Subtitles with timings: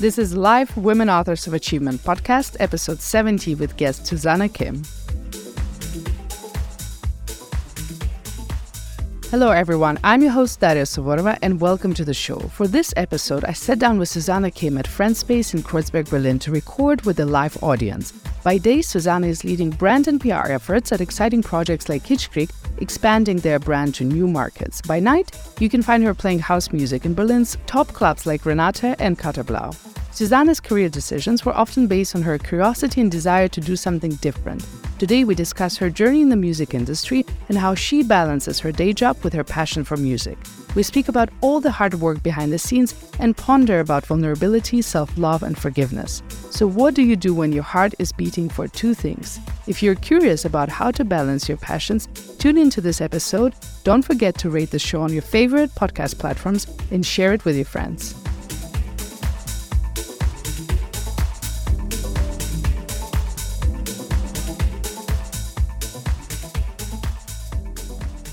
[0.00, 4.84] This is Live Women Authors of Achievement podcast, episode 70, with guest Susanna Kim.
[9.30, 9.98] Hello, everyone.
[10.02, 12.38] I'm your host, Daria Sovorova, and welcome to the show.
[12.38, 16.50] For this episode, I sat down with Susanna Kim at Friendspace in Kreuzberg, Berlin to
[16.50, 18.12] record with a live audience.
[18.42, 23.36] By day, Susanna is leading brand and PR efforts at exciting projects like Kitschkrieg, expanding
[23.36, 24.80] their brand to new markets.
[24.80, 28.96] By night, you can find her playing house music in Berlin's top clubs like Renate
[28.98, 29.76] and Katerblau.
[30.10, 34.66] Susanna's career decisions were often based on her curiosity and desire to do something different.
[34.98, 38.92] Today, we discuss her journey in the music industry and how she balances her day
[38.92, 40.36] job with her passion for music.
[40.74, 45.16] We speak about all the hard work behind the scenes and ponder about vulnerability, self
[45.16, 46.22] love, and forgiveness.
[46.50, 49.38] So, what do you do when your heart is beating for two things?
[49.68, 53.54] If you're curious about how to balance your passions, tune into this episode.
[53.84, 57.54] Don't forget to rate the show on your favorite podcast platforms and share it with
[57.54, 58.14] your friends.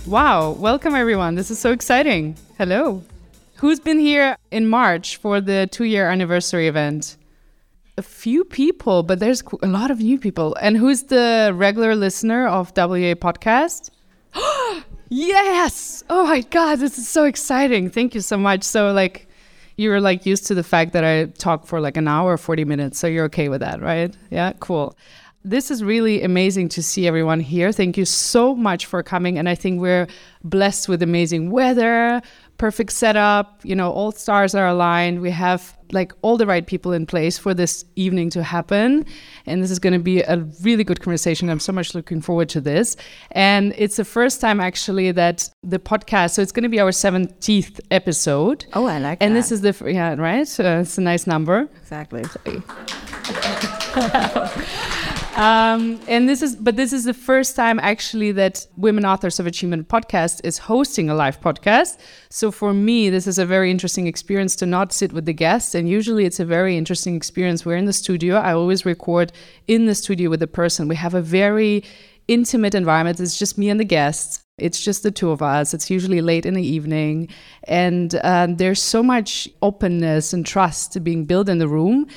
[0.08, 1.34] Wow, welcome everyone.
[1.34, 2.38] This is so exciting.
[2.60, 3.02] Hello.
[3.56, 7.18] Who's been here in March for the two year anniversary event?
[7.98, 10.56] A few people, but there's a lot of new people.
[10.62, 13.90] And who's the regular listener of WA Podcast?
[15.10, 16.04] yes!
[16.08, 17.90] Oh my God, this is so exciting.
[17.90, 18.62] Thank you so much.
[18.62, 19.28] So, like,
[19.76, 23.00] you're like used to the fact that I talk for like an hour, 40 minutes.
[23.00, 24.16] So, you're okay with that, right?
[24.30, 24.96] Yeah, cool
[25.46, 27.72] this is really amazing to see everyone here.
[27.72, 29.38] Thank you so much for coming.
[29.38, 30.08] And I think we're
[30.44, 32.20] blessed with amazing weather,
[32.58, 33.60] perfect setup.
[33.64, 35.22] You know, all stars are aligned.
[35.22, 39.06] We have like all the right people in place for this evening to happen.
[39.46, 41.48] And this is going to be a really good conversation.
[41.48, 42.98] I'm so much looking forward to this.
[43.30, 46.90] And it's the first time actually that the podcast, so it's going to be our
[46.90, 48.66] 17th episode.
[48.74, 49.22] Oh, I like and that.
[49.22, 50.60] And this is the, yeah, right?
[50.60, 51.70] Uh, it's a nice number.
[51.84, 52.24] Exactly.
[55.36, 59.46] Um, and this is, but this is the first time actually that Women Authors of
[59.46, 61.98] Achievement podcast is hosting a live podcast.
[62.30, 65.76] So for me, this is a very interesting experience to not sit with the guests.
[65.76, 67.66] And usually it's a very interesting experience.
[67.66, 68.38] We're in the studio.
[68.38, 69.34] I always record
[69.68, 70.88] in the studio with the person.
[70.88, 71.84] We have a very
[72.30, 73.20] intimate environment.
[73.20, 74.42] It's just me and the guests.
[74.58, 75.74] It's just the two of us.
[75.74, 77.28] It's usually late in the evening.
[77.66, 82.08] And um, there's so much openness and trust being built in the room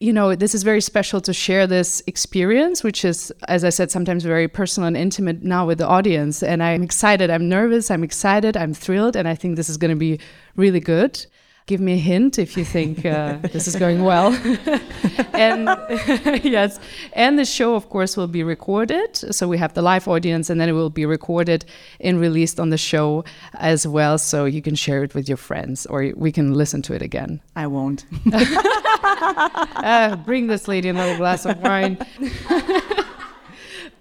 [0.00, 3.90] you know, this is very special to share this experience, which is, as I said,
[3.90, 6.42] sometimes very personal and intimate now with the audience.
[6.42, 7.30] And I'm excited.
[7.30, 7.90] I'm nervous.
[7.90, 8.56] I'm excited.
[8.56, 9.16] I'm thrilled.
[9.16, 10.18] And I think this is going to be
[10.56, 11.24] really good
[11.66, 14.32] give me a hint if you think uh, this is going well.
[15.32, 15.68] and
[16.44, 16.78] yes,
[17.12, 19.16] and the show, of course, will be recorded.
[19.16, 21.64] So we have the live audience, and then it will be recorded
[22.00, 23.24] and released on the show
[23.54, 24.18] as well.
[24.18, 27.40] So you can share it with your friends, or we can listen to it again.
[27.56, 28.04] I won't.
[28.32, 31.98] uh, bring this lady another glass of wine.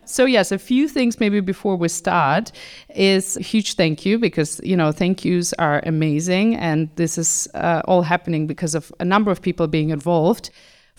[0.05, 2.51] So yes, a few things maybe before we start
[2.93, 7.47] is a huge thank you because you know thank yous are amazing and this is
[7.53, 10.49] uh, all happening because of a number of people being involved.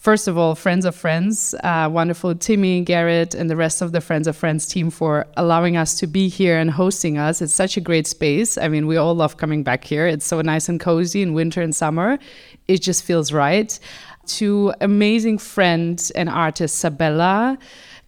[0.04, 4.02] First of all, friends of friends, uh, wonderful Timmy, Garrett, and the rest of the
[4.02, 7.40] friends of friends team for allowing us to be here and hosting us.
[7.40, 8.58] It's such a great space.
[8.58, 10.06] I mean, we all love coming back here.
[10.06, 12.18] It's so nice and cozy in winter and summer.
[12.68, 13.78] It just feels right.
[14.26, 17.56] To amazing friend and artist Sabella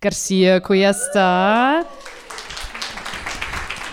[0.00, 1.86] Garcia Cuesta,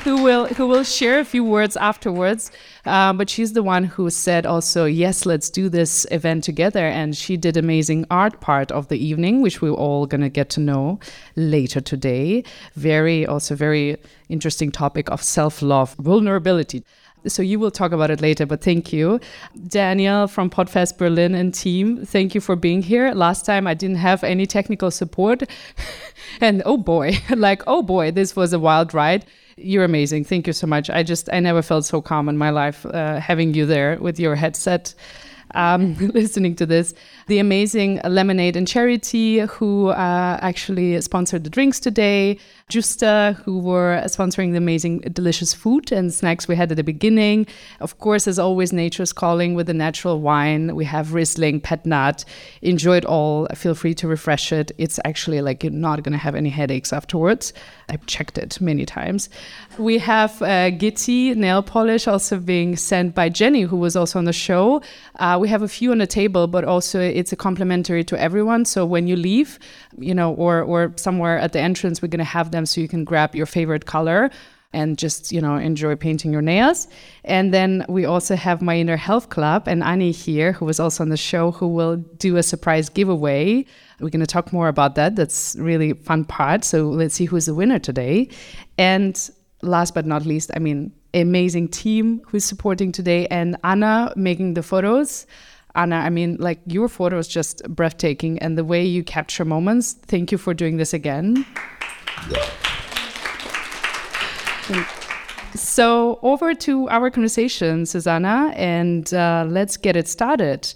[0.03, 2.51] who will who will share a few words afterwards.
[2.85, 6.85] Um, but she's the one who said also, yes, let's do this event together.
[6.85, 10.59] And she did amazing art part of the evening, which we're all gonna get to
[10.59, 10.99] know
[11.37, 12.43] later today.
[12.75, 13.97] Very also very
[14.27, 16.83] interesting topic of self-love, vulnerability
[17.27, 19.19] so you will talk about it later, but thank you.
[19.67, 23.11] Daniel from Podfest Berlin and team, thank you for being here.
[23.11, 25.43] Last time I didn't have any technical support.
[26.41, 29.25] and oh boy, like, oh boy, this was a wild ride.
[29.55, 30.25] You're amazing.
[30.25, 30.89] Thank you so much.
[30.89, 34.19] I just, I never felt so calm in my life uh, having you there with
[34.19, 34.95] your headset
[35.53, 36.93] um, listening to this.
[37.27, 42.39] The amazing Lemonaid and ChariTea, who uh, actually sponsored the drinks today.
[42.69, 47.45] Justa, who were sponsoring the amazing, delicious food and snacks we had at the beginning.
[47.81, 50.75] Of course, as always, Nature's Calling with the natural wine.
[50.75, 52.25] We have Riesling, Pet Nat.
[52.61, 53.47] Enjoy it all.
[53.53, 54.71] Feel free to refresh it.
[54.77, 57.53] It's actually like you're not going to have any headaches afterwards.
[57.89, 59.29] I've checked it many times.
[59.77, 64.33] We have uh, nail polish also being sent by Jenny, who was also on the
[64.33, 64.81] show.
[65.17, 68.63] Uh, we have a few on the table, but also it's a complimentary to everyone.
[68.63, 69.59] So when you leave,
[69.97, 73.03] you know, or or somewhere at the entrance, we're gonna have them so you can
[73.03, 74.31] grab your favorite color.
[74.81, 76.79] and just you know enjoy painting your nails
[77.35, 80.99] and then we also have my inner health club and annie here who was also
[81.05, 81.95] on the show who will
[82.27, 83.43] do a surprise giveaway
[83.99, 87.45] we're going to talk more about that that's really fun part so let's see who's
[87.51, 88.27] the winner today
[88.91, 89.13] and
[89.61, 94.63] last but not least i mean amazing team who's supporting today and anna making the
[94.63, 95.25] photos
[95.75, 99.93] Anna, I mean, like your photo is just breathtaking, and the way you capture moments.
[99.93, 101.45] Thank you for doing this again.
[105.55, 110.73] So, over to our conversation, Susanna, and uh, let's get it started.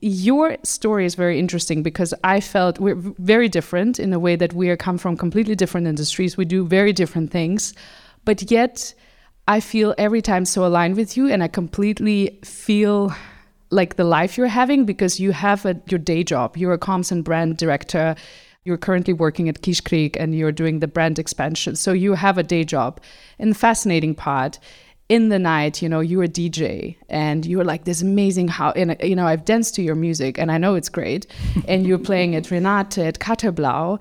[0.00, 4.52] Your story is very interesting because I felt we're very different in a way that
[4.52, 6.36] we are come from completely different industries.
[6.36, 7.74] We do very different things,
[8.24, 8.94] but yet
[9.48, 13.14] I feel every time so aligned with you, and I completely feel
[13.70, 16.58] like the life you're having because you have a, your day job.
[16.58, 18.14] You're a comms and brand director.
[18.64, 21.76] You're currently working at Creek and you're doing the brand expansion.
[21.76, 23.00] So you have a day job.
[23.38, 24.58] And the fascinating part,
[25.08, 28.94] in the night, you know, you're a DJ and you're like this amazing how, and,
[29.02, 31.26] you know, I've danced to your music and I know it's great.
[31.66, 34.00] and you're playing at Renate at Katerblau.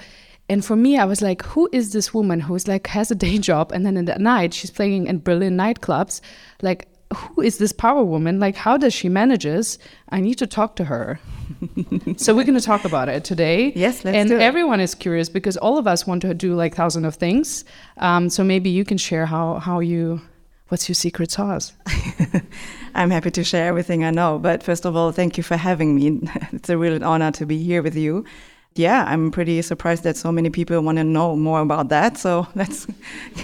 [0.49, 3.37] And for me, I was like, who is this woman who's like has a day
[3.49, 6.21] job and then in the night she's playing in Berlin nightclubs?
[6.61, 8.39] Like, who is this power woman?
[8.39, 9.79] Like, how does she manages?
[10.09, 11.19] I need to talk to her.
[12.17, 13.71] so we're going to talk about it today.
[13.75, 14.41] Yes, let's and do it.
[14.41, 17.63] everyone is curious because all of us want to do like thousand of things.
[17.97, 20.19] Um, so maybe you can share how how you,
[20.67, 21.71] what's your secret sauce?
[22.95, 24.37] I'm happy to share everything I know.
[24.37, 26.19] But first of all, thank you for having me.
[26.51, 28.25] it's a real honor to be here with you
[28.77, 32.17] yeah, I'm pretty surprised that so many people want to know more about that.
[32.17, 32.85] So let's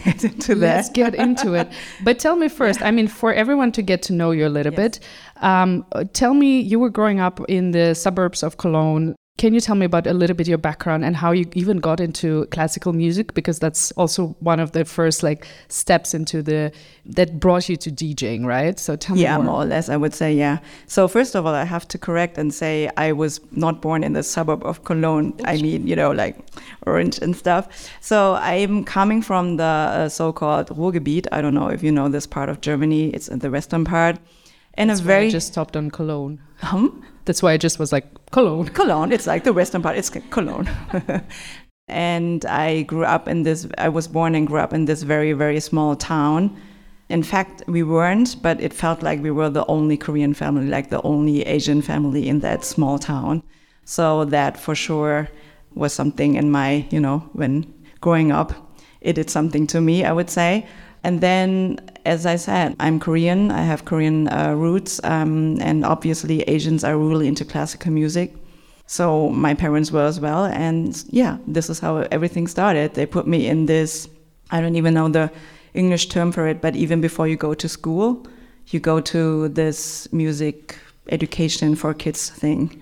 [0.03, 0.75] get into that.
[0.75, 1.69] Let's get into it.
[2.03, 2.87] But tell me first, yeah.
[2.87, 4.97] I mean, for everyone to get to know you a little yes.
[4.97, 4.99] bit,
[5.41, 9.15] um, tell me, you were growing up in the suburbs of Cologne.
[9.39, 11.99] Can you tell me about a little bit your background and how you even got
[11.99, 13.33] into classical music?
[13.33, 16.71] Because that's also one of the first like steps into the
[17.07, 18.79] that brought you to DJing, right?
[18.79, 19.53] So tell yeah, me more.
[19.53, 20.59] more or less, I would say yeah.
[20.85, 24.13] So first of all, I have to correct and say I was not born in
[24.13, 25.33] the suburb of Cologne.
[25.45, 26.37] I mean, you know, like
[26.85, 27.89] Orange and stuff.
[28.01, 31.25] So I'm coming from the uh, so-called Ruhrgebiet.
[31.31, 33.09] I don't know if you know this part of Germany.
[33.09, 34.19] It's in the western part.
[34.75, 36.41] And That's a very just stopped on Cologne.
[36.71, 38.67] Um, that's why I just was like, Cologne.
[38.69, 39.11] Cologne.
[39.11, 39.97] It's like the western part.
[39.97, 40.69] It's Cologne.
[41.87, 45.33] and I grew up in this, I was born and grew up in this very,
[45.33, 46.55] very small town.
[47.09, 50.89] In fact, we weren't, but it felt like we were the only Korean family, like
[50.89, 53.43] the only Asian family in that small town.
[53.85, 55.29] So that for sure
[55.75, 57.71] was something in my, you know, when
[58.01, 60.65] growing up, it did something to me, I would say.
[61.03, 63.51] And then, as I said, I'm Korean.
[63.51, 68.33] I have Korean uh, roots, um, and obviously Asians are really into classical music.
[68.85, 72.93] So my parents were as well, and yeah, this is how everything started.
[72.93, 74.09] They put me in this.
[74.51, 75.31] I don't even know the
[75.73, 78.27] English term for it, but even before you go to school,
[78.67, 80.77] you go to this music
[81.09, 82.81] education for kids thing.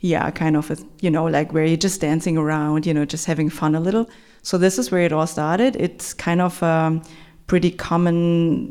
[0.00, 3.26] Yeah, kind of, a, you know, like where you're just dancing around, you know, just
[3.26, 4.10] having fun a little.
[4.42, 5.76] So this is where it all started.
[5.76, 7.02] It's kind of um,
[7.52, 8.16] pretty common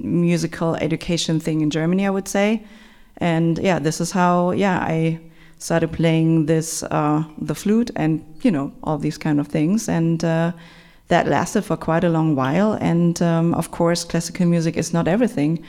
[0.02, 2.64] musical education thing in Germany, I would say.
[3.18, 5.20] And yeah, this is how yeah I
[5.60, 10.24] started playing this uh, the flute and you know all these kind of things and.
[10.24, 10.52] Uh,
[11.08, 15.10] that lasted for quite a long while, and um, of course, classical music is not
[15.10, 15.62] everything.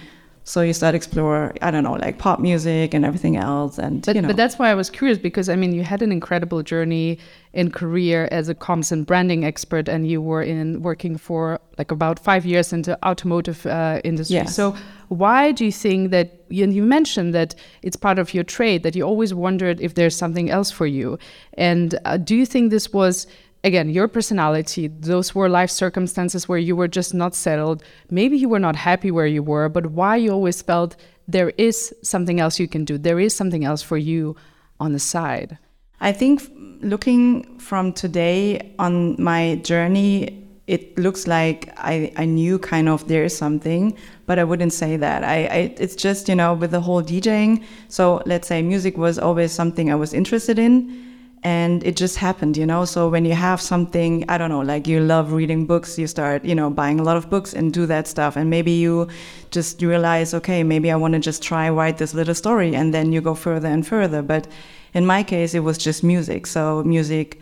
[0.45, 4.17] So you start explore, I don't know, like pop music and everything else, and but,
[4.17, 4.29] you know.
[4.29, 7.19] but that's why I was curious because I mean, you had an incredible journey
[7.53, 11.93] in career as a comms and branding expert, and you were in working for like
[11.93, 14.35] about five years in the automotive uh, industry.
[14.35, 14.57] Yes.
[14.57, 14.75] So
[15.09, 16.41] why do you think that?
[16.49, 20.17] You, you mentioned that it's part of your trade that you always wondered if there's
[20.17, 21.19] something else for you,
[21.55, 23.29] and uh, do you think this was
[23.65, 27.83] again, your personality, those were life circumstances where you were just not settled.
[28.11, 30.97] Maybe you were not happy where you were, but why you always felt
[31.29, 34.37] there is something else you can do, there is something else for you
[34.81, 35.59] on the side.
[36.01, 36.43] I think
[36.81, 43.25] looking from today on my journey, it looks like I, I knew kind of there
[43.25, 45.23] is something, but I wouldn't say that.
[45.23, 47.65] I, I it's just you know with the whole DJing.
[47.89, 51.12] So let's say music was always something I was interested in,
[51.45, 52.85] and it just happened you know?
[52.85, 56.45] So when you have something i don't know like you love reading books you start
[56.45, 58.37] you know buying a lot of books and do that stuff.
[58.37, 59.09] And maybe you
[59.51, 63.13] just realize okay maybe i want to just try write this little story and then
[63.13, 64.23] you go further and further.
[64.23, 64.47] But
[64.95, 66.47] in my case it was just music.
[66.47, 67.41] So music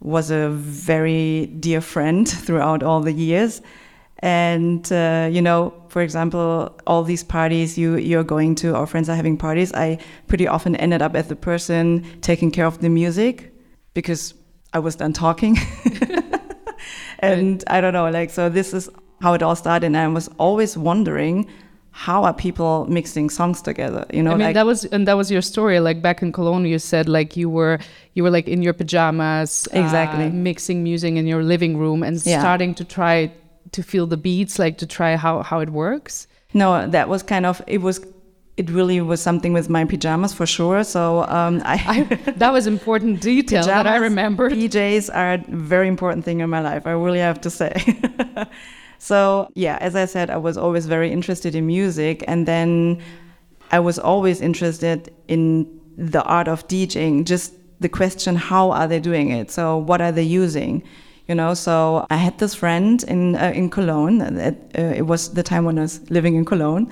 [0.00, 3.62] was a very dear friend throughout all the years.
[4.18, 6.48] And uh, you know for example
[6.86, 10.74] all these parties you you're going to our friends are having parties i pretty often
[10.76, 13.52] ended up as the person taking care of the music
[13.92, 14.22] because
[14.72, 15.54] i was done talking
[17.18, 18.88] and i don't know like so this is
[19.20, 19.86] how it all started.
[19.86, 21.46] And I was always wondering
[21.92, 25.16] how are people mixing songs together you know I mean like, that was and that
[25.16, 27.78] was your story like back in Cologne you said like you were
[28.14, 32.14] you were like in your pajamas exactly uh, mixing music in your living room and
[32.24, 32.40] Yeah.
[32.40, 33.30] starting to try
[33.72, 37.46] to feel the beats like to try how how it works no that was kind
[37.46, 38.04] of it was
[38.56, 42.66] it really was something with my pajamas for sure so um, I, I, that was
[42.66, 44.50] important detail that I remember.
[44.50, 46.86] PJs are a very important thing in my life.
[46.86, 47.72] I really have to say.
[48.98, 53.02] so yeah, as I said, I was always very interested in music, and then
[53.70, 57.24] I was always interested in the art of DJing.
[57.24, 59.50] Just the question, how are they doing it?
[59.50, 60.82] So what are they using?
[61.28, 64.18] You know, so I had this friend in uh, in Cologne.
[64.18, 66.90] That, uh, it was the time when I was living in Cologne.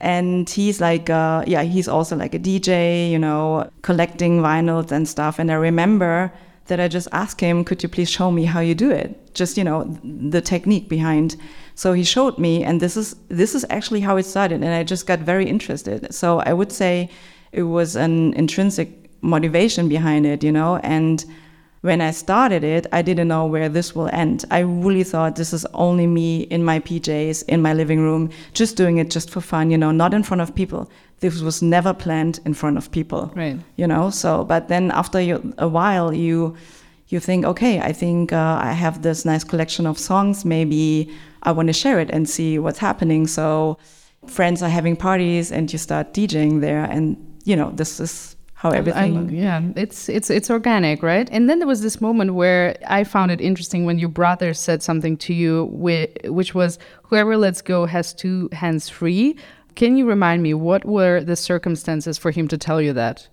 [0.00, 5.08] And he's like uh, yeah he's also like a dj you know collecting vinyls and
[5.08, 5.38] stuff.
[5.38, 6.32] And i remember
[6.66, 9.34] that i just asked him could you please show me how you do it?
[9.34, 11.36] Just you know the technique behind.
[11.74, 14.82] So he showed me and this is this is actually how it started and i
[14.82, 16.12] just got very interested.
[16.12, 17.08] So i would say
[17.52, 18.88] it was an intrinsic
[19.20, 21.24] motivation behind it you know and
[21.82, 24.44] when I started it, I didn't know where this will end.
[24.50, 28.76] I really thought this is only me in my PJs, in my living room, just
[28.76, 30.88] doing it just for fun, you know, not in front of people.
[31.20, 33.58] This was never planned in front of people, Right.
[33.76, 34.10] you know.
[34.10, 36.56] So, but then after you, a while, you
[37.08, 40.44] you think, okay, I think uh, I have this nice collection of songs.
[40.46, 41.10] Maybe
[41.42, 43.26] I want to share it and see what's happening.
[43.26, 43.76] So,
[44.26, 48.70] friends are having parties, and you start DJing there, and you know, this is how
[48.70, 49.16] everything.
[49.28, 51.28] I- yeah, it's it's it's organic, right?
[51.32, 54.84] And then there was this moment where I found it interesting when your brother said
[54.84, 56.78] something to you, which, which was,
[57.08, 59.34] "Whoever lets go has two hands free."
[59.74, 63.26] Can you remind me what were the circumstances for him to tell you that?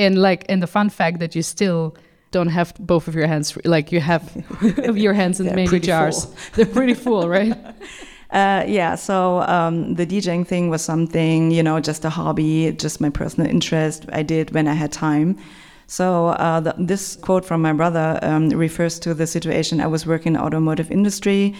[0.00, 1.94] And like, and the fun fact that you still
[2.32, 4.24] don't have both of your hands free, like you have
[4.96, 6.26] your hands in many jars.
[6.54, 7.54] They're pretty full, right?
[8.32, 12.98] Uh, yeah, so um, the DJing thing was something, you know, just a hobby, just
[12.98, 14.06] my personal interest.
[14.10, 15.38] I did when I had time.
[15.86, 19.82] So uh, the, this quote from my brother um, refers to the situation.
[19.82, 21.54] I was working in automotive industry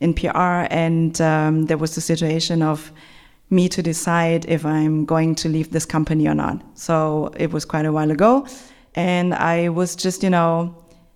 [0.00, 2.92] in PR, and um, there was the situation of
[3.48, 6.62] me to decide if I'm going to leave this company or not.
[6.74, 8.46] So it was quite a while ago,
[8.94, 10.74] and I was just, you know,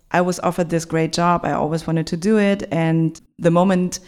[0.09, 1.45] I was offered this great job.
[1.45, 3.99] I always wanted to do it, and the moment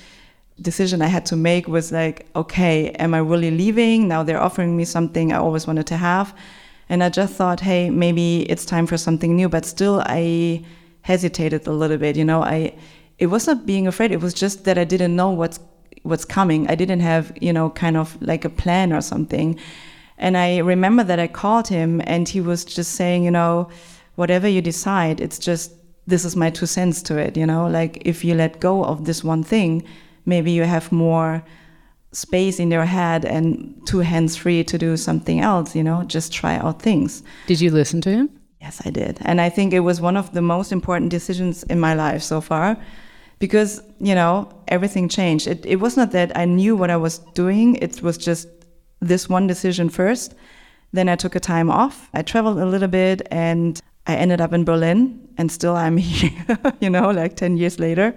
[0.62, 4.08] decision I had to make was like, okay, am I really leaving?
[4.08, 6.36] Now they're offering me something I always wanted to have.
[6.88, 9.50] And I just thought, hey, maybe it's time for something new.
[9.50, 10.64] But still, I
[11.02, 12.16] hesitated a little bit.
[12.16, 12.74] You know, I
[13.18, 14.12] it wasn't being afraid.
[14.12, 15.60] It was just that I didn't know what's
[16.04, 16.70] what's coming.
[16.70, 19.60] I didn't have, you know, kind of like a plan or something.
[20.18, 23.70] And I remember that I called him, and he was just saying, you know,
[24.16, 25.74] whatever you decide, it's just
[26.08, 27.36] this is my two cents to it.
[27.36, 29.84] You know, like if you let go of this one thing,
[30.26, 31.44] maybe you have more
[32.12, 36.32] space in your head and two hands free to do something else, you know, just
[36.32, 37.24] try out things.
[37.48, 38.30] Did you listen to him?
[38.62, 39.20] Yes, I did.
[39.22, 42.42] And I think it was one of the most important decisions in my life so
[42.42, 42.78] far
[43.40, 45.46] because, you know, everything changed.
[45.48, 48.48] It, it was not that I knew what I was doing, it was just
[49.02, 50.34] this one decision first.
[50.94, 52.10] Then I took a time off.
[52.14, 56.58] I traveled a little bit and I ended up in Berlin and still I'm here,
[56.80, 58.16] you know, like 10 years later.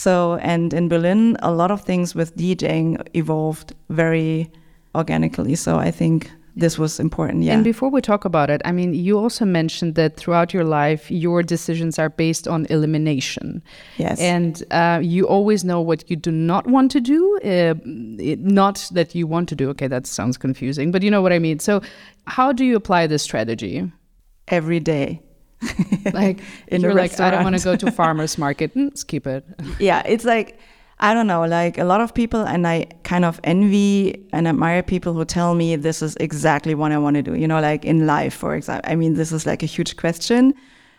[0.00, 4.50] So, and in Berlin, a lot of things with DJing evolved very
[4.94, 5.54] organically.
[5.56, 7.42] So I think this was important.
[7.42, 7.52] Yeah.
[7.52, 11.10] And before we talk about it, I mean, you also mentioned that throughout your life,
[11.10, 13.62] your decisions are based on elimination.
[13.98, 14.18] yes.
[14.20, 17.38] And uh, you always know what you do not want to do.
[17.44, 17.74] Uh,
[18.18, 19.68] it, not that you want to do.
[19.68, 21.58] Okay, that sounds confusing, but you know what I mean.
[21.58, 21.82] So,
[22.26, 23.90] how do you apply this strategy?
[24.50, 25.22] every day.
[26.12, 28.74] Like, In you're like, I don't want to go to farmer's market.
[28.74, 29.44] Mm, skip it.
[29.78, 30.58] yeah, it's like
[31.02, 34.82] I don't know, like a lot of people, and I kind of envy and admire
[34.82, 37.34] people who tell me this is exactly what I want to do.
[37.34, 38.90] You know, like in life, for example.
[38.90, 40.52] I mean, this is like a huge question,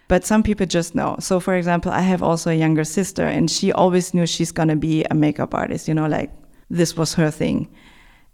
[0.07, 1.17] but some people just know.
[1.19, 4.75] So, for example, I have also a younger sister, and she always knew she's gonna
[4.75, 5.87] be a makeup artist.
[5.87, 6.31] You know, like
[6.71, 7.69] this was her thing,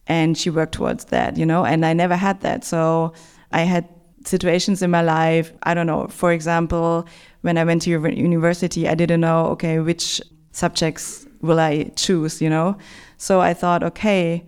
[0.08, 1.36] and she worked towards that.
[1.36, 3.12] You know, and I never had that, so
[3.52, 3.90] I had
[4.26, 5.52] situations in my life.
[5.64, 6.08] I don't know.
[6.08, 7.08] For example,
[7.42, 10.22] when I went to uni- university, I didn't know, okay, which
[10.52, 12.78] subjects will I choose, you know?
[13.18, 14.46] So I thought, okay,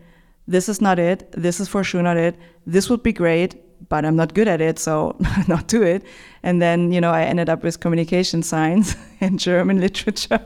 [0.48, 1.32] this is not it.
[1.32, 2.36] This is for sure not it.
[2.66, 3.56] This would be great,
[3.90, 5.16] but I'm not good at it, so
[5.48, 6.04] not do it.
[6.44, 10.40] And then, you know, I ended up with communication science and German literature,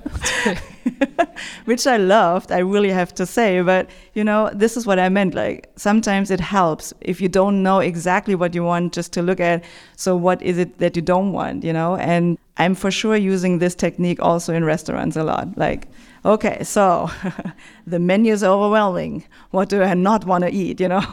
[1.66, 3.62] which I loved, I really have to say.
[3.62, 5.36] But, you know, this is what I meant.
[5.36, 9.40] Like, sometimes it helps if you don't know exactly what you want, just to look
[9.40, 9.64] at,
[9.98, 11.98] so what is it that you don't want, you know?
[11.98, 15.58] And I'm for sure using this technique also in restaurants a lot.
[15.58, 15.88] Like,
[16.26, 17.10] okay, so
[17.88, 19.24] the menu is overwhelming.
[19.52, 21.04] What do I not want to eat, you know?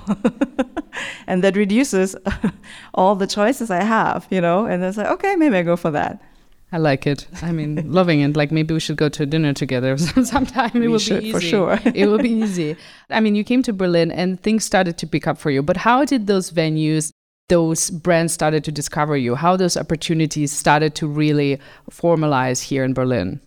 [1.26, 2.16] and that reduces
[2.94, 4.66] all the choices I have, you know?
[4.66, 6.22] And it's like, okay, maybe I go for that.
[6.72, 7.26] I like it.
[7.42, 8.36] I mean, loving it.
[8.36, 10.70] Like maybe we should go to dinner together sometime.
[10.72, 11.32] It we will should, be easy.
[11.32, 11.80] for sure.
[11.84, 12.76] it will be easy.
[13.10, 15.62] I mean, you came to Berlin and things started to pick up for you.
[15.62, 17.10] But how did those venues,
[17.48, 19.34] those brands started to discover you?
[19.34, 21.58] How those opportunities started to really
[21.90, 23.40] formalize here in Berlin?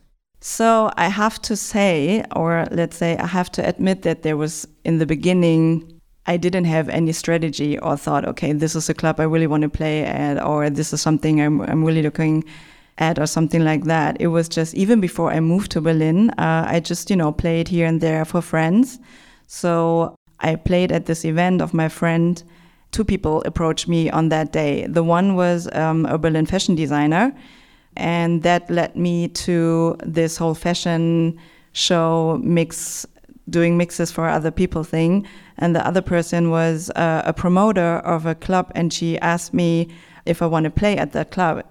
[0.46, 4.68] So I have to say, or let's say, I have to admit that there was
[4.84, 9.22] in the beginning I didn't have any strategy or thought, okay, this is a club
[9.22, 12.44] I really want to play at, or this is something I'm, I'm really looking
[12.98, 14.18] at, or something like that.
[14.20, 17.70] It was just even before I moved to Berlin, uh, I just, you know, played
[17.70, 19.00] here and there for friends.
[19.48, 22.44] So I played at this event of my friend.
[22.92, 24.88] Two people approached me on that day.
[24.88, 27.34] The one was um, a Berlin fashion designer,
[27.96, 31.38] and that led me to this whole fashion
[31.74, 33.06] show mix
[33.50, 35.28] doing mixes for other people thing.
[35.58, 39.90] And the other person was uh, a promoter of a club, and she asked me
[40.26, 41.64] if I want to play at that club.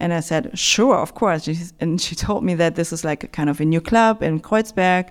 [0.00, 1.48] And I said, sure, of course.
[1.80, 4.40] And she told me that this is like a kind of a new club in
[4.40, 5.10] Kreuzberg.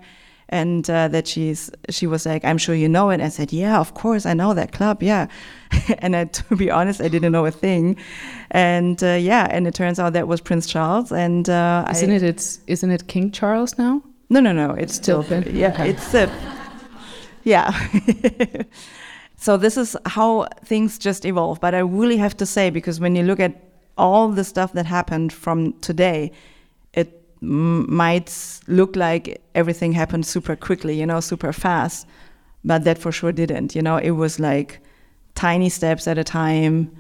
[0.50, 3.20] And uh, that she's, she was like, I'm sure you know it.
[3.20, 5.28] I said, yeah, of course, I know that club, yeah.
[6.00, 7.98] and I, to be honest, I didn't know a thing.
[8.52, 11.12] And uh, yeah, and it turns out that was Prince Charles.
[11.12, 12.24] And uh, isn't I, it?
[12.24, 14.02] It's isn't it King Charles now?
[14.30, 14.72] No, no, no.
[14.72, 15.74] It's still, Still yeah.
[15.74, 15.90] okay.
[15.90, 16.32] It's a,
[17.44, 17.72] yeah.
[19.38, 21.62] so this is how things just evolve.
[21.62, 23.64] But I really have to say because when you look at
[23.98, 26.32] all the stuff that happened from today,
[27.42, 32.08] might look like everything happened super quickly, you know, super fast.
[32.64, 33.76] But that for sure didn't.
[33.76, 34.82] You know, it was like
[35.36, 36.92] tiny steps at a time.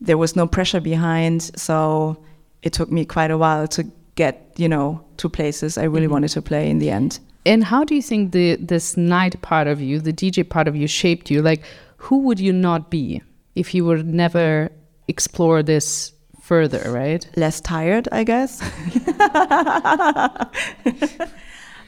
[0.00, 2.22] There was no pressure behind, so
[2.62, 6.12] it took me quite a while to get, you know, to places I really mm-hmm.
[6.12, 7.20] wanted to play in the end.
[7.46, 10.74] And how do you think the this night part of you, the DJ part of
[10.74, 11.42] you, shaped you?
[11.42, 11.62] Like,
[11.96, 13.22] who would you not be
[13.54, 14.70] if you would never
[15.06, 16.12] explore this
[16.42, 16.90] further?
[16.90, 17.26] Right?
[17.36, 18.60] Less tired, I guess.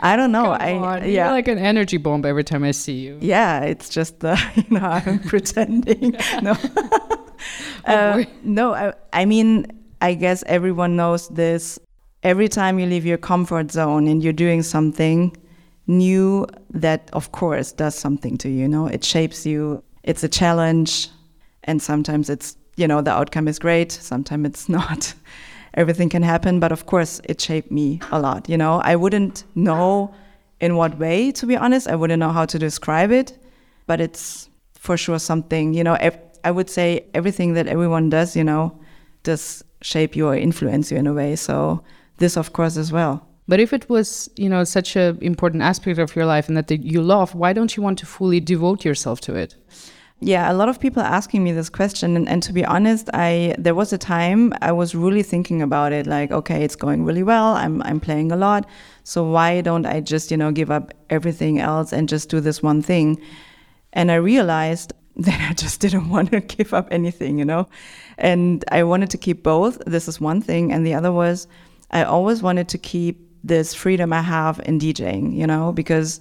[0.01, 0.45] I don't know.
[0.45, 1.25] Come I on, yeah.
[1.25, 3.19] You're like an energy bomb every time I see you.
[3.21, 6.17] yeah, it's just the you know I'm pretending.
[6.43, 6.57] No,
[7.85, 8.75] Uh, no.
[8.75, 9.67] I, I mean,
[10.01, 11.79] I guess everyone knows this.
[12.23, 15.37] Every time you leave your comfort zone and you're doing something
[15.87, 18.63] new, that of course does something to you.
[18.63, 19.83] You know, it shapes you.
[20.03, 21.09] It's a challenge,
[21.65, 23.91] and sometimes it's you know the outcome is great.
[23.93, 25.15] Sometimes it's not.
[25.75, 28.49] Everything can happen, but of course it shaped me a lot.
[28.49, 30.15] You know, I wouldn't know
[30.61, 31.89] in what way, to be honest.
[31.89, 33.39] I wouldn't know how to describe it,
[33.87, 35.97] but it's for sure something, you know,
[36.45, 38.79] I would say everything that everyone does, you know,
[39.23, 41.37] does shape you or influence you in a way.
[41.37, 41.83] So
[42.19, 43.27] this, of course, as well.
[43.47, 46.71] But if it was, you know, such an important aspect of your life and that
[46.71, 49.57] you love, why don't you want to fully devote yourself to it?
[50.21, 53.09] Yeah, a lot of people are asking me this question, and, and to be honest,
[53.15, 56.09] I there was a time I was really thinking about it.
[56.09, 57.55] Like, okay, it's going really well.
[57.55, 58.67] I'm I'm playing a lot,
[59.05, 62.61] so why don't I just you know give up everything else and just do this
[62.65, 63.21] one thing?
[63.93, 67.69] And I realized that I just didn't want to give up anything, you know,
[68.19, 69.79] and I wanted to keep both.
[69.87, 71.47] This is one thing, and the other was
[71.93, 76.21] I always wanted to keep this freedom I have in DJing, you know, because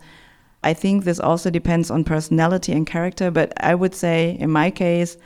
[0.63, 4.71] I think this also depends on personality and character, but I would say in my
[4.71, 5.17] case,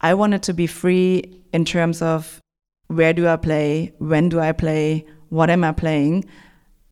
[0.00, 2.40] I wanted to be free in terms of
[2.88, 6.24] where do I play, when do I play, what am I playing.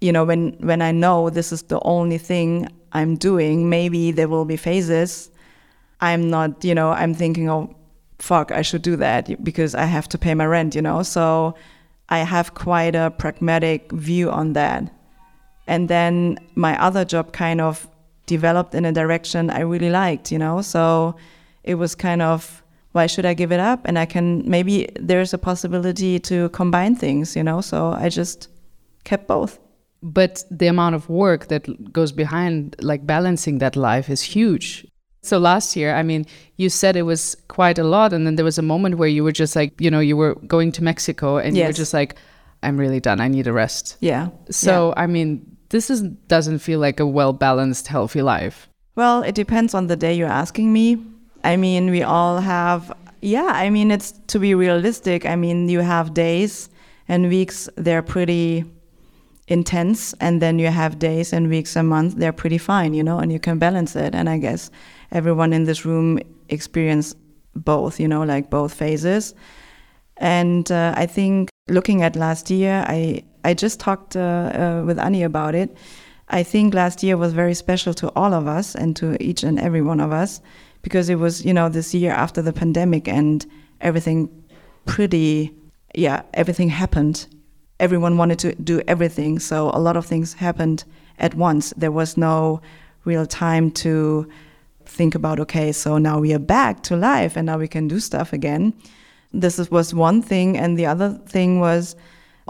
[0.01, 4.29] You know, when when I know this is the only thing I'm doing, maybe there
[4.29, 5.31] will be phases.
[6.01, 7.77] I'm not, you know, I'm thinking, oh,
[8.19, 11.03] fuck, I should do that because I have to pay my rent, you know.
[11.03, 11.55] So
[12.09, 14.91] I have quite a pragmatic view on that.
[15.71, 17.89] And then my other job kind of
[18.27, 20.63] developed in a direction I really liked, you know?
[20.63, 21.15] So
[21.63, 23.81] it was kind of, why should I give it up?
[23.85, 27.61] And I can, maybe there's a possibility to combine things, you know?
[27.61, 28.49] So I just
[29.05, 29.61] kept both.
[30.03, 34.87] But the amount of work that goes behind, like balancing that life, is huge.
[35.23, 38.13] So last year, I mean, you said it was quite a lot.
[38.13, 40.35] And then there was a moment where you were just like, you know, you were
[40.47, 42.17] going to Mexico and you were just like,
[42.63, 43.21] I'm really done.
[43.21, 43.97] I need a rest.
[44.01, 44.31] Yeah.
[44.51, 48.69] So, I mean, this is, doesn't feel like a well balanced, healthy life.
[48.97, 51.03] Well, it depends on the day you're asking me.
[51.43, 55.25] I mean, we all have, yeah, I mean, it's to be realistic.
[55.25, 56.69] I mean, you have days
[57.09, 58.65] and weeks, they're pretty
[59.49, 60.13] intense.
[60.21, 63.33] And then you have days and weeks and months, they're pretty fine, you know, and
[63.33, 64.15] you can balance it.
[64.15, 64.71] And I guess
[65.13, 67.17] everyone in this room experienced
[67.55, 69.35] both, you know, like both phases.
[70.17, 74.99] And uh, I think looking at last year, I I just talked uh, uh, with
[74.99, 75.77] Annie about it.
[76.29, 79.59] I think last year was very special to all of us and to each and
[79.59, 80.41] every one of us
[80.83, 83.45] because it was, you know, this year after the pandemic and
[83.81, 84.29] everything
[84.87, 85.53] pretty,
[85.95, 87.27] yeah, everything happened.
[87.81, 89.39] Everyone wanted to do everything.
[89.39, 90.85] So a lot of things happened
[91.19, 91.73] at once.
[91.77, 92.61] There was no
[93.05, 94.29] real time to
[94.85, 97.99] think about, okay, so now we are back to life and now we can do
[97.99, 98.75] stuff again.
[99.33, 100.57] This was one thing.
[100.57, 101.97] And the other thing was,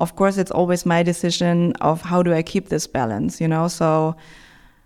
[0.00, 3.68] of course, it's always my decision of how do I keep this balance, you know?
[3.68, 4.16] So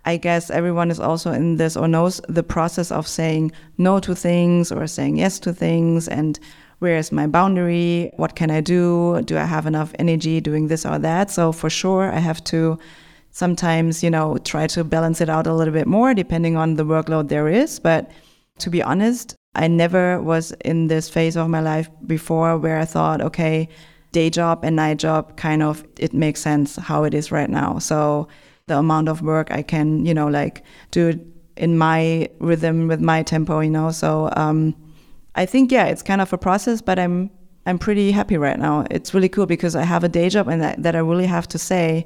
[0.03, 4.13] I guess everyone is also in this or knows the process of saying no to
[4.13, 6.39] things or saying yes to things and
[6.79, 8.11] where is my boundary?
[8.17, 9.21] What can I do?
[9.23, 11.31] Do I have enough energy doing this or that?
[11.31, 12.77] So for sure, I have to
[13.31, 16.85] sometimes, you know, try to balance it out a little bit more depending on the
[16.85, 17.79] workload there is.
[17.79, 18.11] But
[18.59, 22.85] to be honest, I never was in this phase of my life before where I
[22.85, 23.69] thought, okay,
[24.15, 27.79] day job and night job kind of it makes sense how it is right now.
[27.79, 28.29] So
[28.67, 31.19] the amount of work I can, you know, like do it
[31.57, 33.91] in my rhythm with my tempo, you know.
[33.91, 34.73] So um,
[35.35, 37.29] I think yeah, it's kind of a process, but I'm
[37.65, 38.85] I'm pretty happy right now.
[38.89, 41.47] It's really cool because I have a day job and that, that I really have
[41.49, 42.05] to say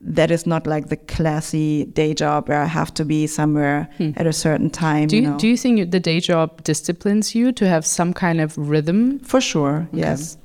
[0.00, 4.10] that is not like the classy day job where I have to be somewhere hmm.
[4.16, 5.08] at a certain time.
[5.08, 5.38] Do you, you know?
[5.38, 9.20] do you think the day job disciplines you to have some kind of rhythm?
[9.20, 10.00] For sure, okay.
[10.00, 10.36] yes.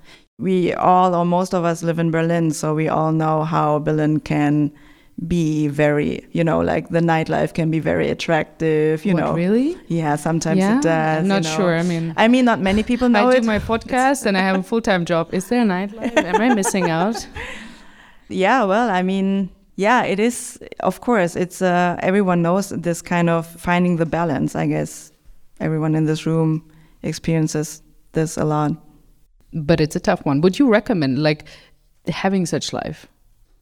[0.42, 4.20] We all, or most of us, live in Berlin, so we all know how Berlin
[4.20, 4.72] can
[5.28, 9.34] be very, you know, like the nightlife can be very attractive, you what, know.
[9.34, 9.78] Really?
[9.88, 10.80] Yeah, sometimes yeah?
[10.80, 11.20] it does.
[11.20, 11.56] I'm not you know.
[11.56, 11.78] sure.
[11.78, 13.42] I mean, I mean, not many people know I it.
[13.42, 15.34] do my podcast and I have a full time job.
[15.34, 16.18] Is there a nightlife?
[16.18, 17.28] Am I missing out?
[18.32, 20.58] Yeah, well, I mean, yeah, it is.
[20.80, 24.56] Of course, it's uh, everyone knows this kind of finding the balance.
[24.56, 25.12] I guess
[25.60, 26.64] everyone in this room
[27.04, 28.72] experiences this a lot.
[29.54, 30.42] But it's a tough one.
[30.42, 31.46] Would you recommend like
[32.08, 33.08] having such life?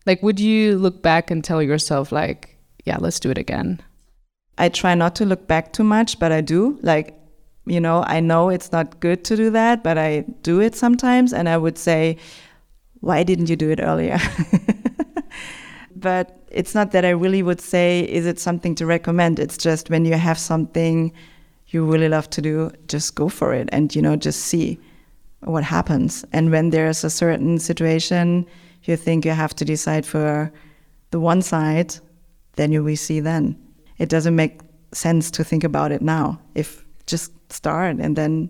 [0.05, 3.81] Like, would you look back and tell yourself, like, yeah, let's do it again?
[4.57, 6.79] I try not to look back too much, but I do.
[6.81, 7.17] Like,
[7.65, 11.33] you know, I know it's not good to do that, but I do it sometimes.
[11.33, 12.17] And I would say,
[13.01, 14.19] why didn't you do it earlier?
[15.95, 19.39] but it's not that I really would say, is it something to recommend?
[19.39, 21.13] It's just when you have something
[21.67, 24.79] you really love to do, just go for it and, you know, just see
[25.41, 26.25] what happens.
[26.33, 28.45] And when there's a certain situation
[28.83, 30.51] you think you have to decide for
[31.11, 31.95] the one side,
[32.55, 33.57] then you will see then.
[33.97, 34.61] It doesn't make
[34.93, 36.39] sense to think about it now.
[36.55, 38.49] If just start and then,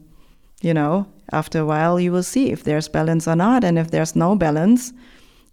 [0.61, 3.63] you know, after a while you will see if there's balance or not.
[3.63, 4.93] And if there's no balance,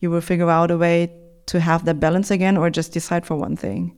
[0.01, 1.13] you will figure out a way
[1.47, 3.97] to have that balance again or just decide for one thing.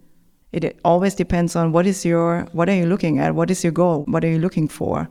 [0.52, 3.34] It, it always depends on what is your what are you looking at?
[3.34, 4.04] What is your goal?
[4.06, 5.08] What are you looking for?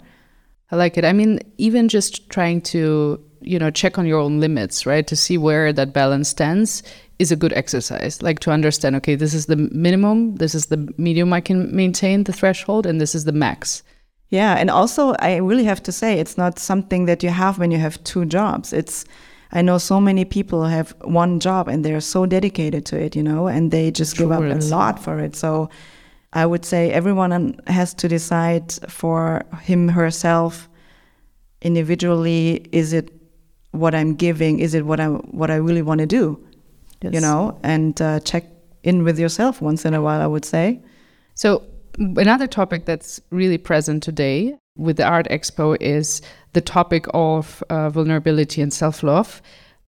[0.71, 1.05] I like it.
[1.05, 5.07] I mean, even just trying to, you know, check on your own limits, right?
[5.07, 6.83] To see where that balance stands
[7.19, 8.21] is a good exercise.
[8.21, 12.25] Like to understand, okay, this is the minimum, this is the medium I can maintain,
[12.25, 13.81] the threshold, and this is the max.
[14.29, 14.55] Yeah.
[14.55, 17.77] And also, I really have to say, it's not something that you have when you
[17.77, 18.73] have two jobs.
[18.73, 19.05] It's,
[19.53, 23.23] I know so many people have one job and they're so dedicated to it, you
[23.23, 25.33] know, and they just give up a lot for it.
[25.35, 25.69] So,
[26.33, 30.69] I would say everyone has to decide for him herself
[31.61, 33.11] individually is it
[33.71, 34.59] what I'm giving?
[34.59, 36.43] Is it what I what I really want to do
[37.01, 37.13] yes.
[37.13, 38.45] you know and uh, check
[38.83, 40.81] in with yourself once in a while I would say.
[41.35, 41.63] So
[41.97, 46.21] another topic that's really present today with the art expo is
[46.53, 49.41] the topic of uh, vulnerability and self-love.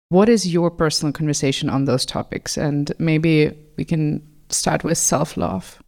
[0.09, 2.57] What is your personal conversation on those topics?
[2.57, 5.79] And maybe we can start with self-love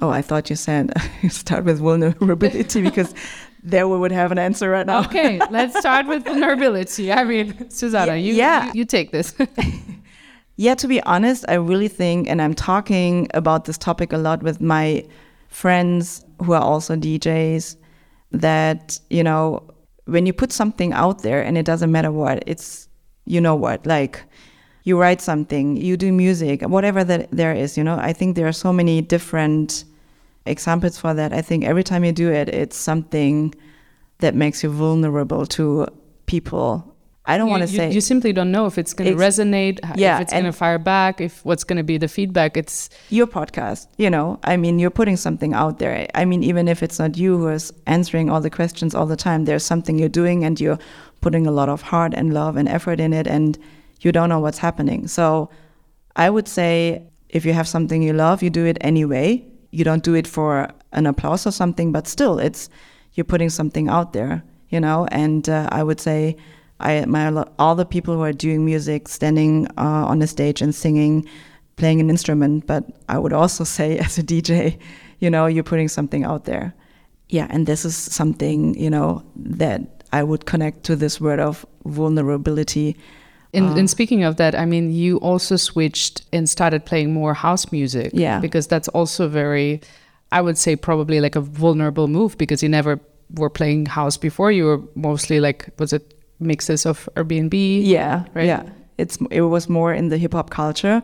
[0.00, 0.92] Oh, I thought you said
[1.28, 3.14] start with vulnerability because
[3.62, 5.00] there we would have an answer right now.
[5.04, 7.12] okay, let's start with vulnerability.
[7.12, 8.66] I mean, Susanna, you, yeah.
[8.66, 9.34] you, you take this.
[10.56, 14.42] yeah, to be honest, I really think, and I'm talking about this topic a lot
[14.42, 15.06] with my
[15.48, 17.76] friends who are also DJs,
[18.32, 19.62] that, you know,
[20.06, 22.88] when you put something out there and it doesn't matter what, it's,
[23.24, 24.22] you know what, like,
[24.84, 27.96] you write something, you do music, whatever that there is, you know.
[27.98, 29.84] I think there are so many different
[30.46, 31.32] examples for that.
[31.32, 33.54] I think every time you do it, it's something
[34.18, 35.86] that makes you vulnerable to
[36.26, 36.94] people.
[37.26, 40.16] I don't want to say you simply don't know if it's going to resonate, yeah,
[40.16, 42.54] if it's going to fire back, if what's going to be the feedback.
[42.54, 44.38] It's your podcast, you know.
[44.44, 46.06] I mean, you're putting something out there.
[46.14, 49.16] I mean, even if it's not you who is answering all the questions all the
[49.16, 50.78] time, there's something you're doing, and you're
[51.22, 53.58] putting a lot of heart and love and effort in it, and
[54.00, 55.08] you don't know what's happening.
[55.08, 55.50] So
[56.16, 59.44] I would say if you have something you love, you do it anyway.
[59.70, 62.68] You don't do it for an applause or something, but still, it's
[63.14, 65.06] you're putting something out there, you know.
[65.10, 66.36] And uh, I would say
[66.80, 70.74] I admire all the people who are doing music, standing uh, on a stage and
[70.74, 71.28] singing,
[71.76, 72.66] playing an instrument.
[72.66, 74.78] But I would also say, as a DJ,
[75.18, 76.74] you know, you're putting something out there.
[77.28, 81.66] Yeah, and this is something you know that I would connect to this word of
[81.84, 82.96] vulnerability.
[83.54, 87.70] In, in speaking of that, I mean, you also switched and started playing more house
[87.72, 88.10] music.
[88.12, 88.40] Yeah.
[88.40, 89.80] Because that's also very,
[90.32, 93.00] I would say, probably like a vulnerable move because you never
[93.34, 94.50] were playing house before.
[94.52, 97.80] You were mostly like, was it mixes of R&B?
[97.80, 98.24] Yeah.
[98.34, 98.46] Right.
[98.46, 98.68] Yeah.
[98.98, 101.02] It's it was more in the hip hop culture.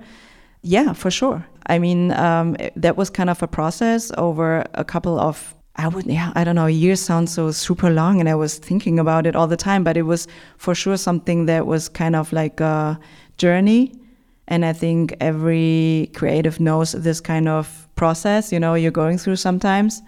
[0.63, 1.47] Yeah, for sure.
[1.67, 6.07] I mean, um, that was kind of a process over a couple of I would,
[6.07, 9.27] yeah, I don't know, a year sounds so super long, and I was thinking about
[9.27, 10.27] it all the time, but it was
[10.59, 12.99] for sure something that was kind of like a
[13.39, 13.95] journey.
[14.49, 19.37] And I think every creative knows this kind of process, you know, you're going through
[19.37, 20.03] sometimes.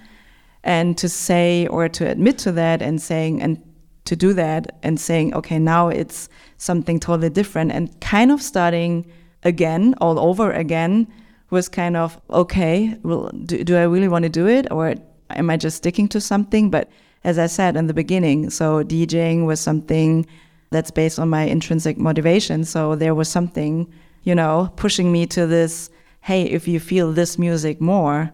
[0.65, 3.63] And to say or to admit to that and saying, and
[4.05, 9.11] to do that and saying, okay, now it's something totally different and kind of starting
[9.45, 11.07] again, all over again,
[11.51, 14.67] was kind of, okay, well, do, do I really want to do it?
[14.71, 14.95] Or
[15.37, 16.71] am I just sticking to something?
[16.71, 16.91] But
[17.25, 20.27] as I said in the beginning, so DJing was something
[20.71, 22.65] that's based on my intrinsic motivation.
[22.65, 23.93] So there was something,
[24.25, 25.91] you know, pushing me to this
[26.23, 28.31] hey, if you feel this music more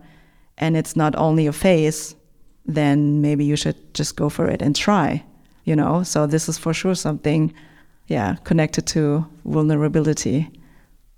[0.59, 2.15] and it's not only a phase,
[2.67, 5.25] then maybe you should just go for it and try,
[5.65, 6.03] you know?
[6.03, 7.53] So this is for sure something,
[8.07, 10.51] yeah, connected to vulnerability.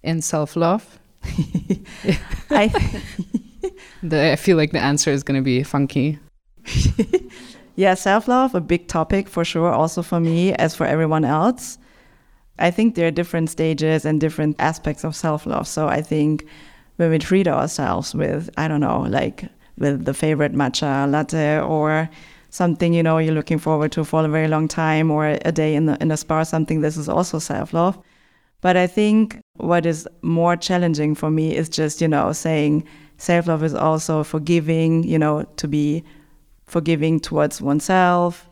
[0.04, 0.98] And self love?
[2.50, 2.72] I.
[4.02, 6.18] the, I feel like the answer is going to be funky.
[7.76, 11.78] yeah, self love, a big topic for sure, also for me, as for everyone else.
[12.58, 15.66] I think there are different stages and different aspects of self love.
[15.66, 16.46] So I think
[16.96, 19.44] when we treat ourselves with, I don't know, like
[19.78, 22.08] with the favorite matcha latte or
[22.50, 25.74] something you know you're looking forward to for a very long time or a day
[25.74, 27.98] in the in a spa or something this is also self love
[28.60, 32.86] but i think what is more challenging for me is just you know saying
[33.20, 36.02] self love is also forgiving, you know, to be
[36.66, 38.48] forgiving towards oneself.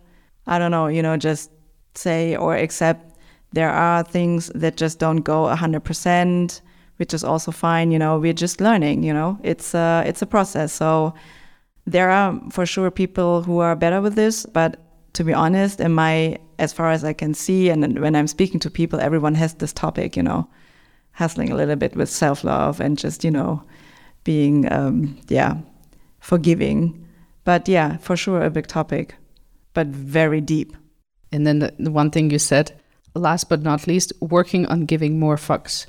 [0.47, 1.51] I don't know, you know, just
[1.95, 3.17] say or accept
[3.53, 6.61] there are things that just don't go 100%,
[6.97, 9.39] which is also fine, you know, we're just learning, you know.
[9.43, 10.73] It's a, it's a process.
[10.73, 11.15] So
[11.87, 14.77] there are for sure people who are better with this, but
[15.15, 18.61] to be honest, in my as far as I can see and when I'm speaking
[18.61, 20.47] to people, everyone has this topic, you know,
[21.13, 23.63] hustling a little bit with self-love and just, you know,
[24.25, 25.57] being, um, yeah,
[26.21, 27.07] forgiving.
[27.45, 29.15] But yeah, for sure, a big topic,
[29.75, 30.77] but very deep.
[31.33, 32.73] And then the, the one thing you said,
[33.15, 35.87] last but not least, working on giving more fucks.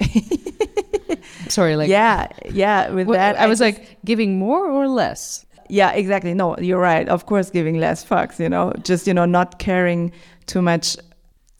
[1.48, 2.90] Sorry, like yeah, yeah.
[2.90, 5.46] With that, I, I was just, like giving more or less.
[5.68, 6.34] Yeah, exactly.
[6.34, 7.08] No, you're right.
[7.08, 8.38] Of course, giving less fucks.
[8.38, 10.12] You know, just you know, not caring
[10.46, 10.96] too much.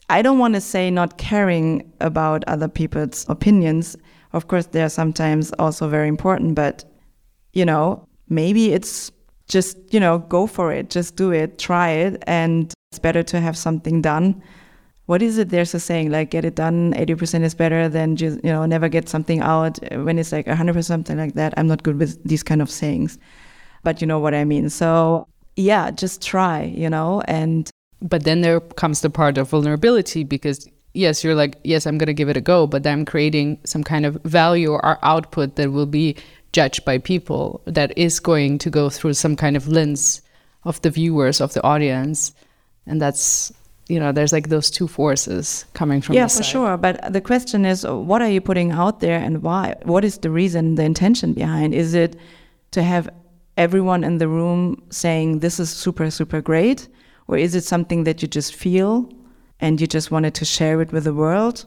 [0.09, 3.97] I don't want to say not caring about other people's opinions
[4.33, 6.85] of course, they are sometimes also very important, but
[7.53, 9.11] you know, maybe it's
[9.47, 13.39] just, you know, go for it, just do it, try it, and it's better to
[13.39, 14.41] have something done.
[15.05, 18.43] What is it there's a saying like get it done 80% is better than just,
[18.43, 21.53] you know, never get something out when it's like 100% something like that.
[21.55, 23.17] I'm not good with these kind of sayings,
[23.83, 24.69] but you know what I mean.
[24.69, 27.69] So, yeah, just try, you know, and
[28.01, 32.07] but then there comes the part of vulnerability because yes, you're like, yes, I'm going
[32.07, 35.71] to give it a go, but I'm creating some kind of value or output that
[35.71, 36.15] will be
[36.51, 40.21] judged by people that is going to go through some kind of lens
[40.63, 42.33] of the viewers, of the audience.
[42.87, 43.53] And that's,
[43.87, 46.77] you know, there's like those two forces coming from Yeah, for sure.
[46.77, 49.75] But the question is, what are you putting out there and why?
[49.83, 51.73] What is the reason, the intention behind?
[51.73, 52.15] Is it
[52.71, 53.07] to have
[53.55, 56.87] everyone in the room saying, this is super, super great?
[57.27, 59.09] Or is it something that you just feel
[59.59, 61.65] and you just wanted to share it with the world,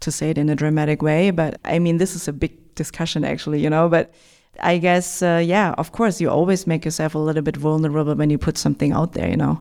[0.00, 1.30] to say it in a dramatic way.
[1.30, 3.88] But I mean, this is a big discussion, actually, you know.
[3.88, 4.12] But
[4.60, 8.30] I guess, uh, yeah, of course, you always make yourself a little bit vulnerable when
[8.30, 9.58] you put something out there, you know.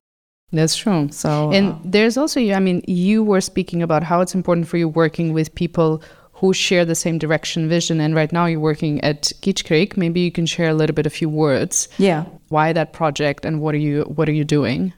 [0.51, 1.09] That's true.
[1.11, 4.77] So, and uh, there's also, I mean, you were speaking about how it's important for
[4.77, 6.01] you working with people
[6.37, 9.31] who share the same direction vision and right now you're working at
[9.65, 9.97] Creek.
[9.97, 11.89] Maybe you can share a little bit a few words.
[11.97, 12.25] Yeah.
[12.49, 14.93] Why that project and what are you what are you doing?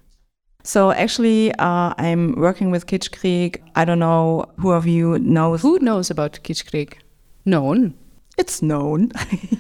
[0.64, 3.62] So actually, uh, I'm working with Kitschkrieg.
[3.76, 5.62] I don't know who of you knows.
[5.62, 6.96] Who knows about Kitschkrieg?
[7.46, 7.96] Known.
[8.38, 9.12] It's known.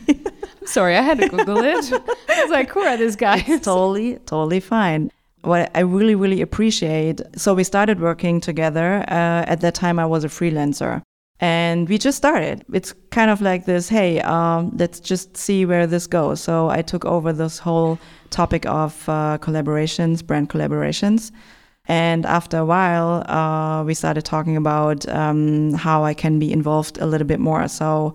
[0.66, 1.92] Sorry, I had to Google it.
[2.30, 3.44] I was like, who are these guys?
[3.48, 5.10] It's totally, totally fine.
[5.42, 7.22] What I really, really appreciate.
[7.36, 9.04] So we started working together.
[9.08, 11.02] Uh, at that time, I was a freelancer
[11.40, 12.66] and we just started.
[12.74, 16.42] It's kind of like this hey, um, let's just see where this goes.
[16.42, 21.32] So I took over this whole topic of uh, collaborations, brand collaborations.
[21.86, 27.00] And after a while, uh, we started talking about um, how I can be involved
[27.00, 27.68] a little bit more.
[27.68, 28.14] So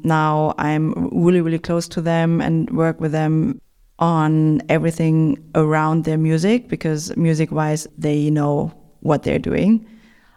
[0.00, 3.60] now I'm really, really close to them and work with them
[3.98, 9.86] on everything around their music because music wise, they know what they're doing.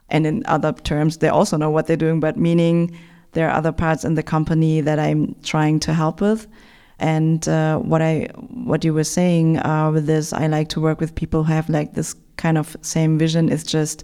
[0.10, 2.98] And in other terms, they also know what they're doing, but meaning
[3.34, 6.48] there are other parts in the company that I'm trying to help with.
[7.00, 11.00] And uh, what I, what you were saying uh, with this, I like to work
[11.00, 13.50] with people who have like this kind of same vision.
[13.52, 14.04] It's just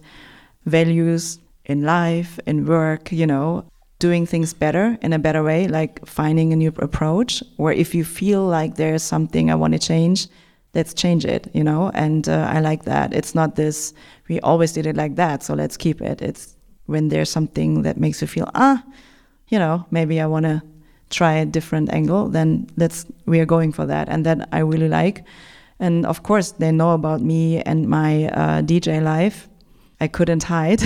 [0.66, 3.66] values in life, in work, you know,
[4.00, 7.42] doing things better in a better way, like finding a new approach.
[7.58, 10.28] Or if you feel like there's something I want to change,
[10.74, 11.90] let's change it, you know.
[11.94, 13.14] And uh, I like that.
[13.14, 13.94] It's not this
[14.28, 16.22] we always did it like that, so let's keep it.
[16.22, 18.84] It's when there's something that makes you feel ah,
[19.50, 20.62] you know, maybe I want to
[21.14, 22.30] try a different angle.
[22.30, 25.24] Then let's we are going for that, and that I really like.
[25.80, 29.50] And of course, they know about me and my uh, DJ life
[30.04, 30.84] I couldn't hide.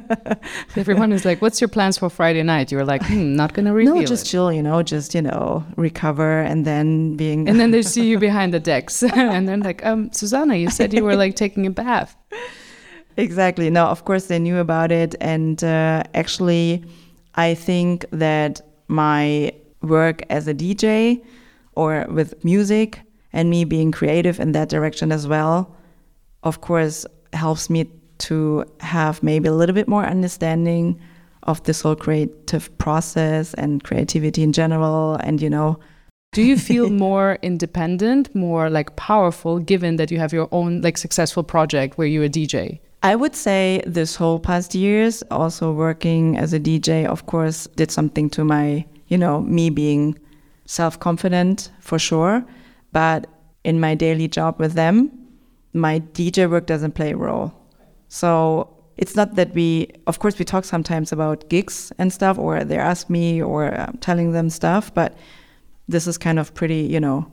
[0.76, 3.72] Everyone is like, "What's your plans for Friday night?" You were like, hmm, "Not gonna
[3.72, 4.30] reveal." No, just it.
[4.30, 4.52] chill.
[4.52, 7.48] You know, just you know, recover and then being.
[7.48, 9.02] and then they see you behind the decks,
[9.36, 12.16] and then like, um, Susanna, you said you were like taking a bath.
[13.16, 13.70] Exactly.
[13.70, 16.82] No, of course they knew about it, and uh, actually,
[17.36, 21.24] I think that my work as a DJ
[21.74, 23.00] or with music
[23.32, 25.74] and me being creative in that direction as well,
[26.42, 31.00] of course, helps me to have maybe a little bit more understanding
[31.44, 35.78] of this whole creative process and creativity in general and you know.
[36.32, 40.98] Do you feel more independent more like powerful given that you have your own like
[40.98, 46.36] successful project where you're a dj i would say this whole past years also working
[46.36, 50.18] as a dj of course did something to my you know me being
[50.66, 52.44] self-confident for sure
[52.92, 53.26] but
[53.64, 55.10] in my daily job with them
[55.72, 57.52] my dj work doesn't play a role
[58.08, 62.62] so it's not that we, of course, we talk sometimes about gigs and stuff, or
[62.64, 65.16] they ask me or I'm telling them stuff, but
[65.88, 67.26] this is kind of pretty, you know.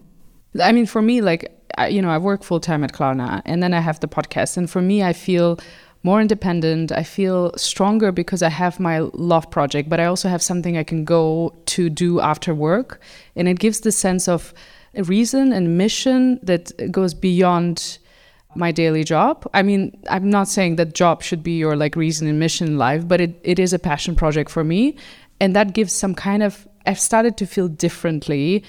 [0.61, 3.61] I mean, for me, like, I, you know, I work full time at Klarna and
[3.61, 4.57] then I have the podcast.
[4.57, 5.59] And for me, I feel
[6.03, 6.91] more independent.
[6.91, 10.83] I feel stronger because I have my love project, but I also have something I
[10.83, 13.01] can go to do after work.
[13.35, 14.53] And it gives the sense of
[14.95, 17.99] reason and mission that goes beyond
[18.55, 19.47] my daily job.
[19.53, 22.77] I mean, I'm not saying that job should be your like reason and mission in
[22.77, 24.97] life, but it, it is a passion project for me.
[25.39, 28.63] And that gives some kind of I've started to feel differently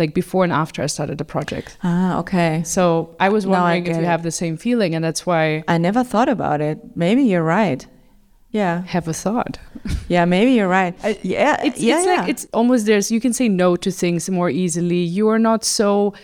[0.00, 1.76] like before and after I started the project.
[1.84, 2.62] Ah, okay.
[2.64, 4.06] So I was wondering I if you it.
[4.06, 6.78] have the same feeling and that's why I never thought about it.
[6.96, 7.86] Maybe you're right.
[8.50, 8.82] Yeah.
[8.82, 9.58] Have a thought.
[10.08, 10.94] yeah, maybe you're right.
[11.04, 12.14] I, yeah, it's, yeah, it's yeah.
[12.14, 14.96] like it's almost there's you can say no to things more easily.
[14.96, 16.14] You are not so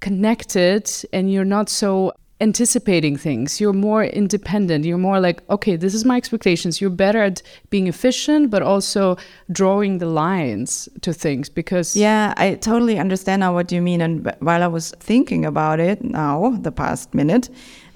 [0.00, 3.60] connected and you're not so anticipating things.
[3.60, 4.84] You're more independent.
[4.84, 6.80] You're more like, okay, this is my expectations.
[6.80, 9.16] You're better at being efficient, but also
[9.52, 11.96] drawing the lines to things because.
[11.96, 14.00] Yeah, I totally understand now what you mean.
[14.00, 17.50] And while I was thinking about it now, the past minute,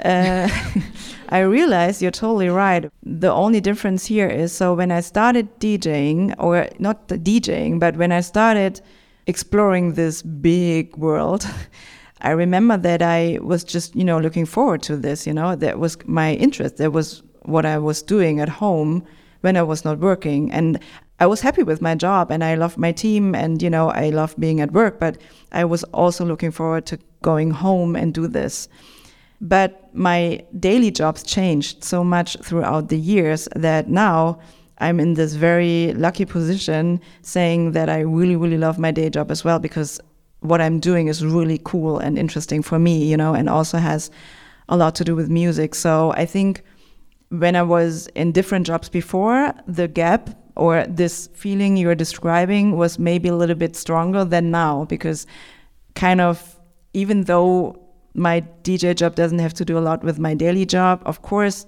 [0.05, 0.48] uh,
[1.31, 2.88] I realized you're totally right.
[3.03, 8.12] The only difference here is so when I started DJing, or not DJing, but when
[8.12, 8.81] I started
[9.27, 11.44] exploring this big world.
[12.20, 15.78] I remember that I was just, you know, looking forward to this, you know, that
[15.78, 16.78] was my interest.
[16.78, 19.04] That was what I was doing at home
[19.40, 20.50] when I was not working.
[20.50, 20.81] And
[21.20, 24.11] I was happy with my job and I loved my team and, you know, I
[24.11, 25.18] loved being at work, but
[25.52, 28.68] I was also looking forward to going home and do this.
[29.40, 34.40] But my daily jobs changed so much throughout the years that now
[34.78, 39.31] I'm in this very lucky position saying that I really, really love my day job
[39.31, 40.00] as well because
[40.40, 44.11] what I'm doing is really cool and interesting for me, you know, and also has
[44.68, 45.74] a lot to do with music.
[45.74, 46.62] So I think
[47.31, 52.98] when I was in different jobs before, the gap or this feeling you're describing was
[52.98, 55.27] maybe a little bit stronger than now because
[55.94, 56.59] kind of
[56.92, 57.81] even though
[58.14, 61.66] my DJ job doesn't have to do a lot with my daily job, of course,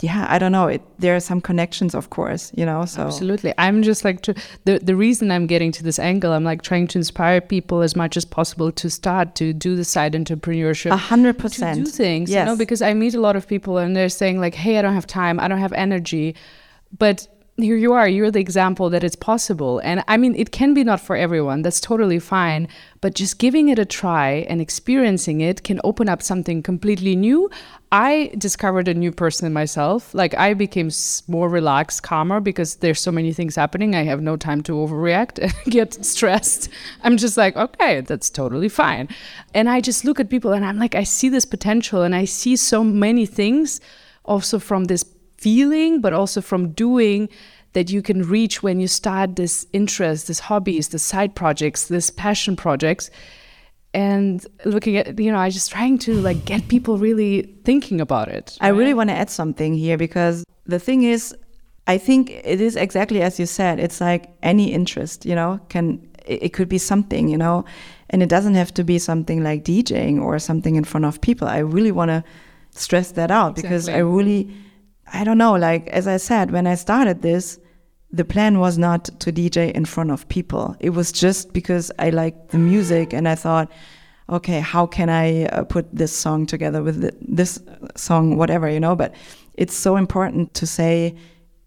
[0.00, 0.68] yeah, I don't know.
[0.68, 2.84] It, there are some connections, of course, you know.
[2.84, 4.34] So absolutely, I'm just like to,
[4.64, 6.32] the the reason I'm getting to this angle.
[6.32, 9.84] I'm like trying to inspire people as much as possible to start to do the
[9.84, 10.92] side entrepreneurship.
[10.92, 11.78] A hundred percent.
[11.78, 12.40] To do things, yes.
[12.40, 14.82] you know, because I meet a lot of people and they're saying like, "Hey, I
[14.82, 15.40] don't have time.
[15.40, 16.36] I don't have energy,"
[16.96, 17.26] but
[17.62, 19.80] here you are you're the example that it's possible.
[19.80, 22.68] And i mean it can be not for everyone that's totally fine
[23.00, 27.50] but just giving it a try and experiencing it can open up something completely new.
[27.90, 30.90] I discovered a new person in myself like i became
[31.26, 35.38] more relaxed calmer because there's so many things happening i have no time to overreact
[35.42, 36.68] and get stressed.
[37.02, 39.08] I'm just like okay that's totally fine.
[39.54, 42.24] And i just look at people and i'm like i see this potential and i
[42.24, 43.80] see so many things
[44.24, 45.02] also from this
[45.38, 47.28] feeling, but also from doing
[47.72, 52.10] that you can reach when you start this interest, this hobbies, the side projects, this
[52.10, 53.10] passion projects.
[53.94, 58.28] And looking at, you know, I just trying to like get people really thinking about
[58.28, 58.56] it.
[58.60, 58.68] Right?
[58.68, 61.34] I really want to add something here because the thing is,
[61.86, 63.80] I think it is exactly as you said.
[63.80, 67.64] It's like any interest, you know, can it could be something, you know,
[68.10, 71.48] and it doesn't have to be something like DJing or something in front of people.
[71.48, 72.22] I really want to
[72.70, 73.62] stress that out exactly.
[73.62, 74.54] because I really
[75.12, 77.58] I don't know, like as I said, when I started this,
[78.10, 80.76] the plan was not to DJ in front of people.
[80.80, 83.70] It was just because I liked the music and I thought,
[84.30, 87.60] okay, how can I uh, put this song together with the, this
[87.96, 88.96] song, whatever, you know?
[88.96, 89.14] But
[89.54, 91.16] it's so important to say,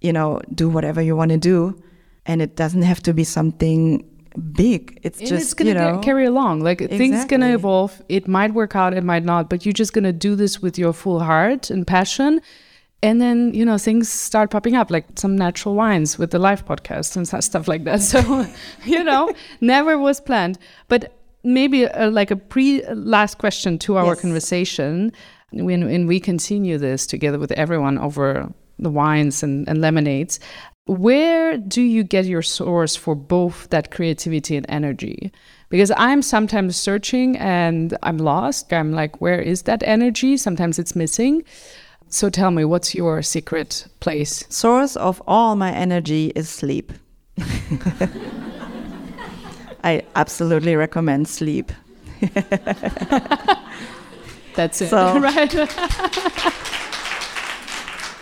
[0.02, 1.82] you know, do whatever you want to do.
[2.26, 4.08] And it doesn't have to be something
[4.54, 5.00] big.
[5.04, 6.62] It's and just, it's gonna you know, carry along.
[6.62, 6.98] Like exactly.
[6.98, 8.02] things gonna evolve.
[8.10, 10.94] It might work out, it might not, but you're just gonna do this with your
[10.94, 12.42] full heart and passion
[13.04, 16.66] and then you know things start popping up like some natural wines with the live
[16.66, 18.02] podcast and stuff like that.
[18.02, 18.46] So
[18.86, 20.58] you know never was planned.
[20.88, 24.22] But maybe a, uh, like a pre last question to our yes.
[24.22, 25.12] conversation.
[25.54, 30.40] When, when we continue this together with everyone over the wines and, and lemonades
[30.86, 35.32] where do you get your source for both that creativity and energy?
[35.70, 38.74] Because i'm sometimes searching and i'm lost.
[38.74, 40.38] I'm like where is that energy?
[40.38, 41.44] Sometimes it's missing
[42.12, 44.44] so tell me, what's your secret place?
[44.50, 46.92] Source of all my energy is sleep.
[49.84, 51.72] I absolutely recommend sleep.
[54.56, 55.56] That's it, so, right?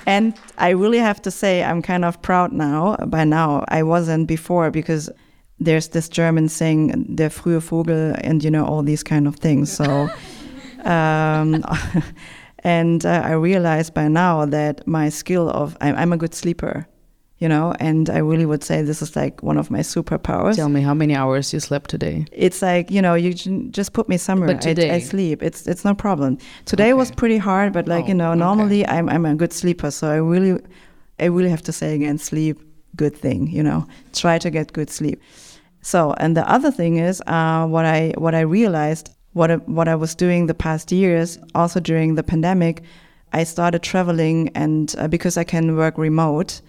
[0.06, 2.96] and I really have to say, I'm kind of proud now.
[3.08, 5.10] By now, I wasn't before because
[5.60, 9.72] there's this German saying, "der frühe Vogel," and you know all these kind of things.
[9.72, 10.10] So.
[10.86, 11.66] Um,
[12.64, 16.88] and uh, I realized by now that my skill of I'm, I'm, a good sleeper,
[17.38, 20.56] you know, and I really would say this is like one of my superpowers.
[20.56, 22.26] Tell me how many hours you slept today.
[22.32, 24.48] It's like you know you just put me somewhere.
[24.48, 25.42] But today, I, I sleep.
[25.42, 26.38] It's it's no problem.
[26.66, 26.94] Today okay.
[26.94, 28.98] was pretty hard, but like oh, you know normally okay.
[28.98, 30.62] I'm I'm a good sleeper, so I really
[31.20, 32.60] I really have to say again sleep
[32.96, 33.48] good thing.
[33.48, 35.22] You know, try to get good sleep.
[35.82, 39.88] So and the other thing is uh, what I what I realized what I, what
[39.88, 42.84] I was doing the past years, also during the pandemic,
[43.32, 46.62] I started traveling, and uh, because I can work remote,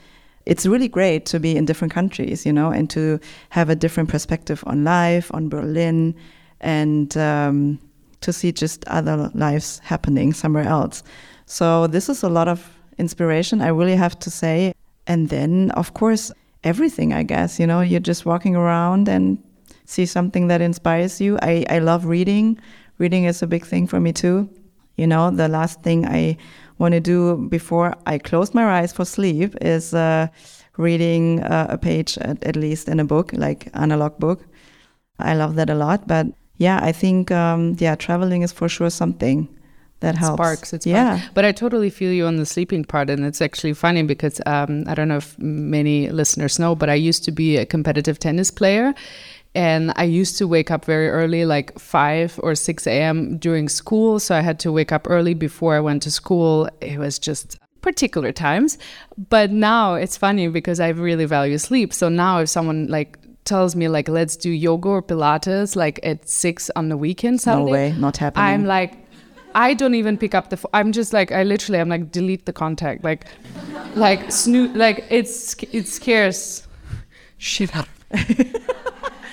[0.47, 3.19] it's really great to be in different countries, you know, and to
[3.51, 6.15] have a different perspective on life, on Berlin,
[6.61, 7.79] and um,
[8.21, 11.03] to see just other lives happening somewhere else.
[11.47, 14.75] So this is a lot of inspiration, I really have to say.
[15.07, 16.31] And then, of course,
[16.63, 19.43] everything, I guess, you know, you're just walking around and
[19.91, 21.39] see something that inspires you.
[21.43, 22.59] I, I love reading.
[22.99, 24.49] Reading is a big thing for me too.
[24.97, 26.37] You know, the last thing I
[26.79, 30.29] want to do before I close my eyes for sleep is uh,
[30.77, 34.47] reading uh, a page at, at, least in a book, like analog book.
[35.19, 36.07] I love that a lot.
[36.07, 36.27] But
[36.59, 39.49] yeah, I think um, yeah, traveling is for sure something
[40.01, 40.37] that helps.
[40.37, 41.21] Sparks, it's yeah.
[41.35, 44.85] But I totally feel you on the sleeping part, and it's actually funny because um,
[44.87, 48.51] I don't know if many listeners know, but I used to be a competitive tennis
[48.51, 48.95] player,
[49.55, 53.37] and I used to wake up very early, like 5 or 6 a.m.
[53.39, 54.21] during school.
[54.21, 56.69] So I had to wake up early before I went to school.
[56.81, 58.79] It was just particular times.
[59.29, 61.93] But now it's funny because I really value sleep.
[61.93, 66.29] So now if someone like tells me like let's do yoga or pilates like at
[66.29, 68.45] 6 on the weekend Sunday, no way, not happening.
[68.45, 68.99] I'm like
[69.53, 70.71] I don't even pick up the phone.
[70.73, 73.25] I'm just like I literally I'm like delete the contact like
[73.97, 76.69] like snoot like it's it scares
[77.39, 77.89] shit out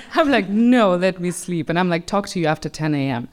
[0.16, 1.70] I'm like, no, let me sleep.
[1.70, 3.30] And I'm like, talk to you after 10 a.m.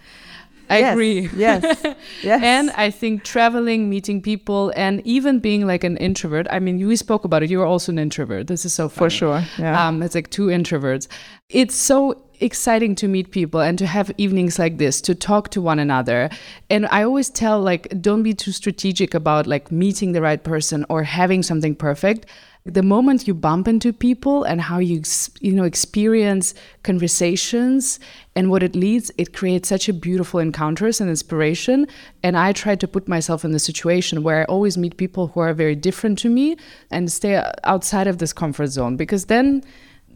[0.71, 1.29] I yes, agree.
[1.37, 1.85] Yes.
[2.23, 2.43] Yes.
[2.43, 6.47] and I think traveling, meeting people, and even being like an introvert.
[6.51, 7.51] I mean, we spoke about it.
[7.51, 8.47] You are also an introvert.
[8.47, 9.11] This is so funny.
[9.11, 9.45] For sure.
[9.59, 9.87] Yeah.
[9.87, 11.07] Um, it's like two introverts.
[11.51, 15.63] It's so exciting to meet people and to have evenings like this to talk to
[15.63, 16.29] one another
[16.69, 20.85] and i always tell like don't be too strategic about like meeting the right person
[20.89, 22.27] or having something perfect
[22.67, 25.03] the moment you bump into people and how you
[25.41, 28.01] you know experience conversations
[28.35, 31.87] and what it leads it creates such a beautiful encounters and inspiration.
[32.23, 35.41] And i try to put myself in the situation where i always meet people who
[35.41, 36.57] are very different to me
[36.91, 39.63] and stay outside of this comfort zone because then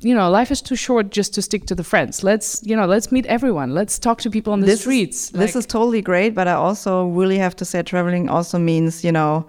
[0.01, 2.24] you know life is too short just to stick to the friends.
[2.24, 3.74] Let's you know let's meet everyone.
[3.74, 5.26] Let's talk to people on the this streets.
[5.26, 8.59] is, like, this is totally great but i also really have to say traveling also
[8.59, 9.46] means you know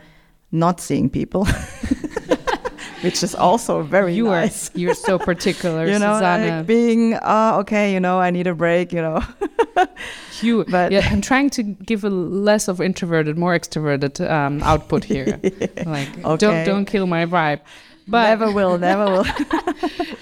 [0.52, 1.48] not seeing people
[3.02, 4.70] which is also very you nice.
[4.70, 6.20] Are, you're so particular, you know.
[6.20, 9.24] Like being, uh, okay, you know, I need a break, you know.
[10.42, 15.04] you, but yeah, I'm trying to give a less of introverted, more extroverted um, output
[15.04, 15.40] here.
[15.86, 16.38] like, okay.
[16.38, 17.62] don't don't kill my vibe.
[18.08, 19.26] But never will, never will.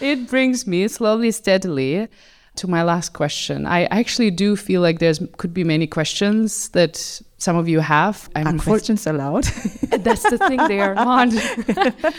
[0.01, 2.09] it brings me slowly, steadily
[2.57, 3.65] to my last question.
[3.65, 8.29] I actually do feel like there's could be many questions that some of you have.
[8.35, 9.43] I'm are questions allowed?
[9.99, 11.29] That's the thing, they are not.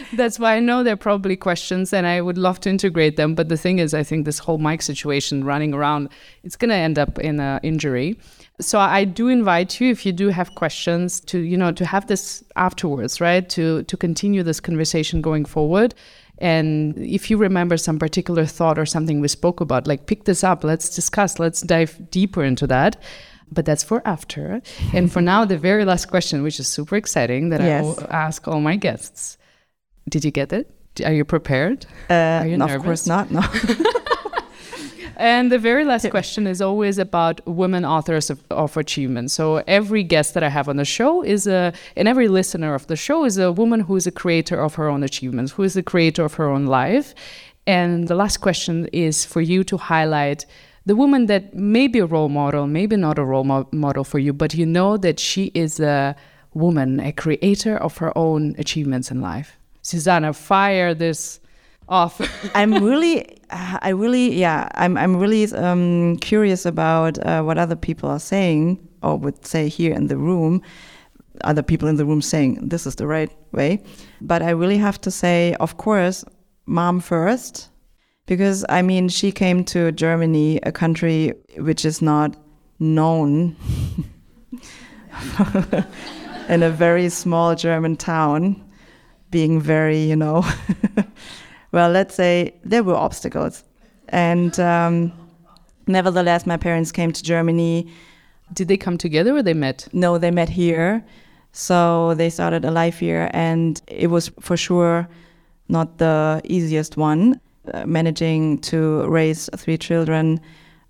[0.12, 3.34] That's why I know they're probably questions and I would love to integrate them.
[3.34, 6.08] But the thing is, I think this whole mic situation running around,
[6.44, 8.18] it's going to end up in an injury.
[8.60, 12.08] So I do invite you, if you do have questions, to you know to have
[12.08, 13.48] this afterwards, right?
[13.50, 15.94] To to continue this conversation going forward.
[16.40, 20.44] And if you remember some particular thought or something we spoke about, like pick this
[20.44, 23.02] up, let's discuss, let's dive deeper into that
[23.50, 24.60] but that's for after.
[24.92, 27.98] and for now, the very last question, which is super exciting, that yes.
[27.98, 29.38] I ask all my guests.
[30.08, 30.70] Did you get it?
[31.04, 31.86] Are you prepared?
[32.10, 32.76] Uh, Are you nervous?
[32.76, 33.30] Of course not.
[33.30, 33.40] No.
[35.18, 39.30] and the very last question is always about women authors of, of achievement.
[39.32, 42.86] So every guest that I have on the show is a, and every listener of
[42.86, 45.74] the show is a woman who is a creator of her own achievements, who is
[45.74, 47.14] the creator of her own life.
[47.66, 50.46] And the last question is for you to highlight
[50.86, 54.18] the woman that may be a role model, maybe not a role mo- model for
[54.18, 56.16] you, but you know that she is a
[56.54, 59.58] woman, a creator of her own achievements in life.
[59.82, 61.40] Susanna, fire this
[61.88, 62.20] off.
[62.54, 68.08] I'm really, I really, yeah, I'm, I'm really um, curious about uh, what other people
[68.08, 70.62] are saying or would say here in the room.
[71.44, 73.82] Other people in the room saying this is the right way.
[74.20, 76.24] But I really have to say, of course,
[76.66, 77.70] mom first
[78.28, 82.36] because I mean, she came to Germany, a country which is not
[82.78, 83.56] known
[86.48, 88.62] in a very small German town,
[89.30, 90.44] being very, you know,
[91.72, 93.64] well, let's say there were obstacles.
[94.08, 95.12] And um,
[95.86, 97.90] nevertheless, my parents came to Germany.
[98.52, 99.88] Did they come together or they met?
[99.92, 101.04] No, they met here.
[101.52, 105.08] So they started a life here, and it was for sure
[105.68, 107.40] not the easiest one.
[107.74, 110.40] Uh, managing to raise three children,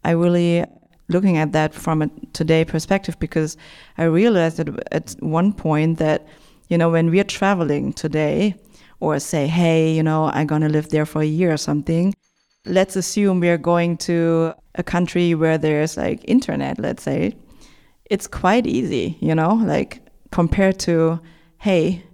[0.04, 0.64] I really
[1.08, 3.56] looking at that from a today perspective because
[3.96, 4.60] I realized
[4.92, 6.28] at one point that
[6.68, 8.54] you know when we're traveling today
[9.00, 12.14] or say hey you know I'm gonna live there for a year or something
[12.64, 17.34] let's assume we're going to a country where there's like internet let's say
[18.06, 21.20] it's quite easy you know like compared to
[21.58, 22.04] hey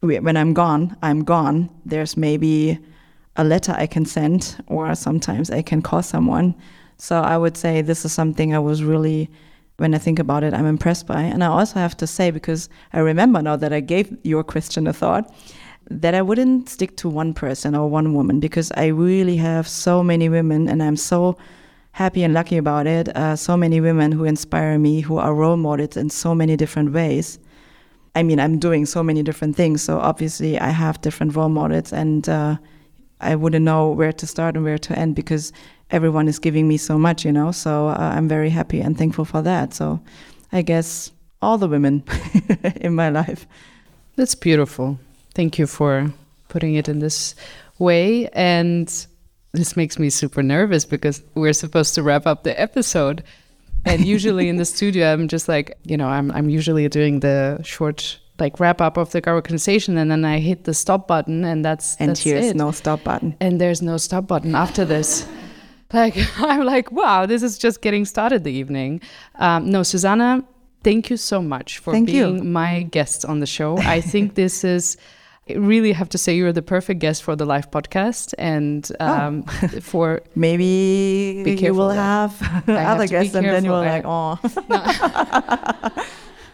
[0.00, 2.78] when I'm gone I'm gone there's maybe
[3.38, 6.54] a letter I can send, or sometimes I can call someone.
[6.98, 9.30] So I would say this is something I was really,
[9.76, 11.22] when I think about it, I'm impressed by.
[11.22, 14.88] And I also have to say, because I remember now that I gave your question
[14.88, 15.32] a thought,
[15.90, 20.02] that I wouldn't stick to one person or one woman, because I really have so
[20.02, 21.36] many women, and I'm so
[21.92, 23.08] happy and lucky about it.
[23.16, 26.92] Uh, so many women who inspire me, who are role models in so many different
[26.92, 27.38] ways.
[28.14, 31.92] I mean, I'm doing so many different things, so obviously I have different role models,
[31.92, 32.56] and uh,
[33.20, 35.52] I wouldn't know where to start and where to end because
[35.90, 37.50] everyone is giving me so much, you know.
[37.50, 39.74] So uh, I'm very happy and thankful for that.
[39.74, 40.00] So
[40.52, 41.12] I guess
[41.42, 42.04] all the women
[42.80, 43.46] in my life.
[44.16, 44.98] That's beautiful.
[45.38, 46.12] Thank you for
[46.48, 47.36] putting it in this
[47.78, 48.26] way.
[48.32, 48.88] And
[49.52, 53.22] this makes me super nervous because we're supposed to wrap up the episode.
[53.84, 57.60] And usually in the studio, I'm just like, you know, I'm, I'm usually doing the
[57.62, 61.64] short like wrap up of the conversation and then I hit the stop button and
[61.64, 62.56] that's and that's here's it.
[62.56, 65.24] no stop button and there's no stop button after this
[65.92, 69.00] like I'm like wow this is just getting started the evening
[69.36, 70.44] um, no Susanna
[70.84, 72.44] thank you so much for thank being you.
[72.44, 74.96] my guest on the show I think this is
[75.56, 79.06] really have to say you're the perfect guest for the live podcast and oh.
[79.06, 79.68] um, oh.
[79.80, 84.38] for maybe you will have other guests and then you're like oh
[84.68, 86.04] no.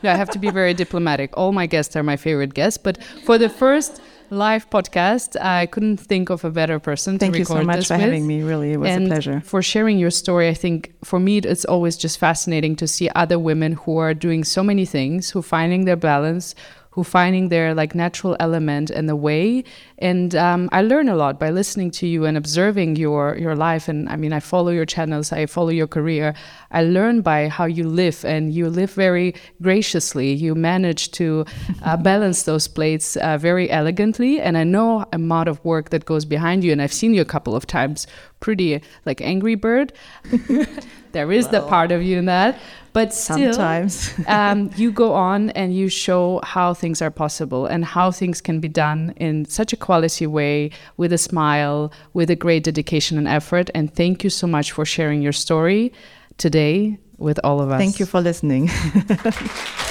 [0.03, 1.36] no, I have to be very diplomatic.
[1.36, 5.99] All my guests are my favorite guests, but for the first live podcast, I couldn't
[5.99, 8.01] think of a better person Thank to record you so much for with.
[8.01, 8.42] having me.
[8.42, 9.40] Really, it was and a pleasure.
[9.45, 13.38] For sharing your story, I think for me it's always just fascinating to see other
[13.38, 16.55] women who are doing so many things, who are finding their balance,
[16.95, 19.64] who finding their like natural element and the way.
[19.99, 23.88] And um, I learn a lot by listening to you and observing your your life.
[23.88, 26.34] And I mean, I follow your channels, I follow your career.
[26.70, 30.32] I learn by how you live, and you live very graciously.
[30.32, 31.45] You manage to
[31.82, 34.40] uh, balance those plates uh, very elegantly.
[34.40, 36.70] And I know amount of work that goes behind you.
[36.70, 38.07] And I've seen you a couple of times,
[38.38, 39.92] pretty like angry bird.
[41.11, 42.57] there is well, that part of you in that
[42.95, 47.84] but still, sometimes um, you go on and you show how things are possible and
[47.84, 52.36] how things can be done in such a quality way with a smile, with a
[52.36, 53.68] great dedication and effort.
[53.74, 55.92] And thank you so much for sharing your story
[56.38, 57.78] today with all of us.
[57.78, 58.70] Thank you for listening.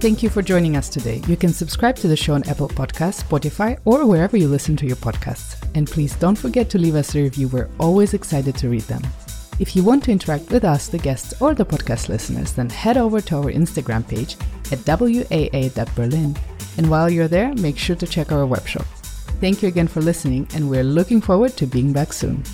[0.00, 1.20] Thank you for joining us today.
[1.26, 4.86] You can subscribe to the show on Apple Podcasts, Spotify, or wherever you listen to
[4.86, 5.56] your podcasts.
[5.74, 7.48] And please don't forget to leave us a review.
[7.48, 9.02] We're always excited to read them.
[9.58, 12.96] If you want to interact with us, the guests, or the podcast listeners, then head
[12.96, 14.36] over to our Instagram page
[14.70, 16.36] at waa.berlin.
[16.76, 18.86] And while you're there, make sure to check our webshop.
[19.40, 22.44] Thank you again for listening, and we're looking forward to being back soon.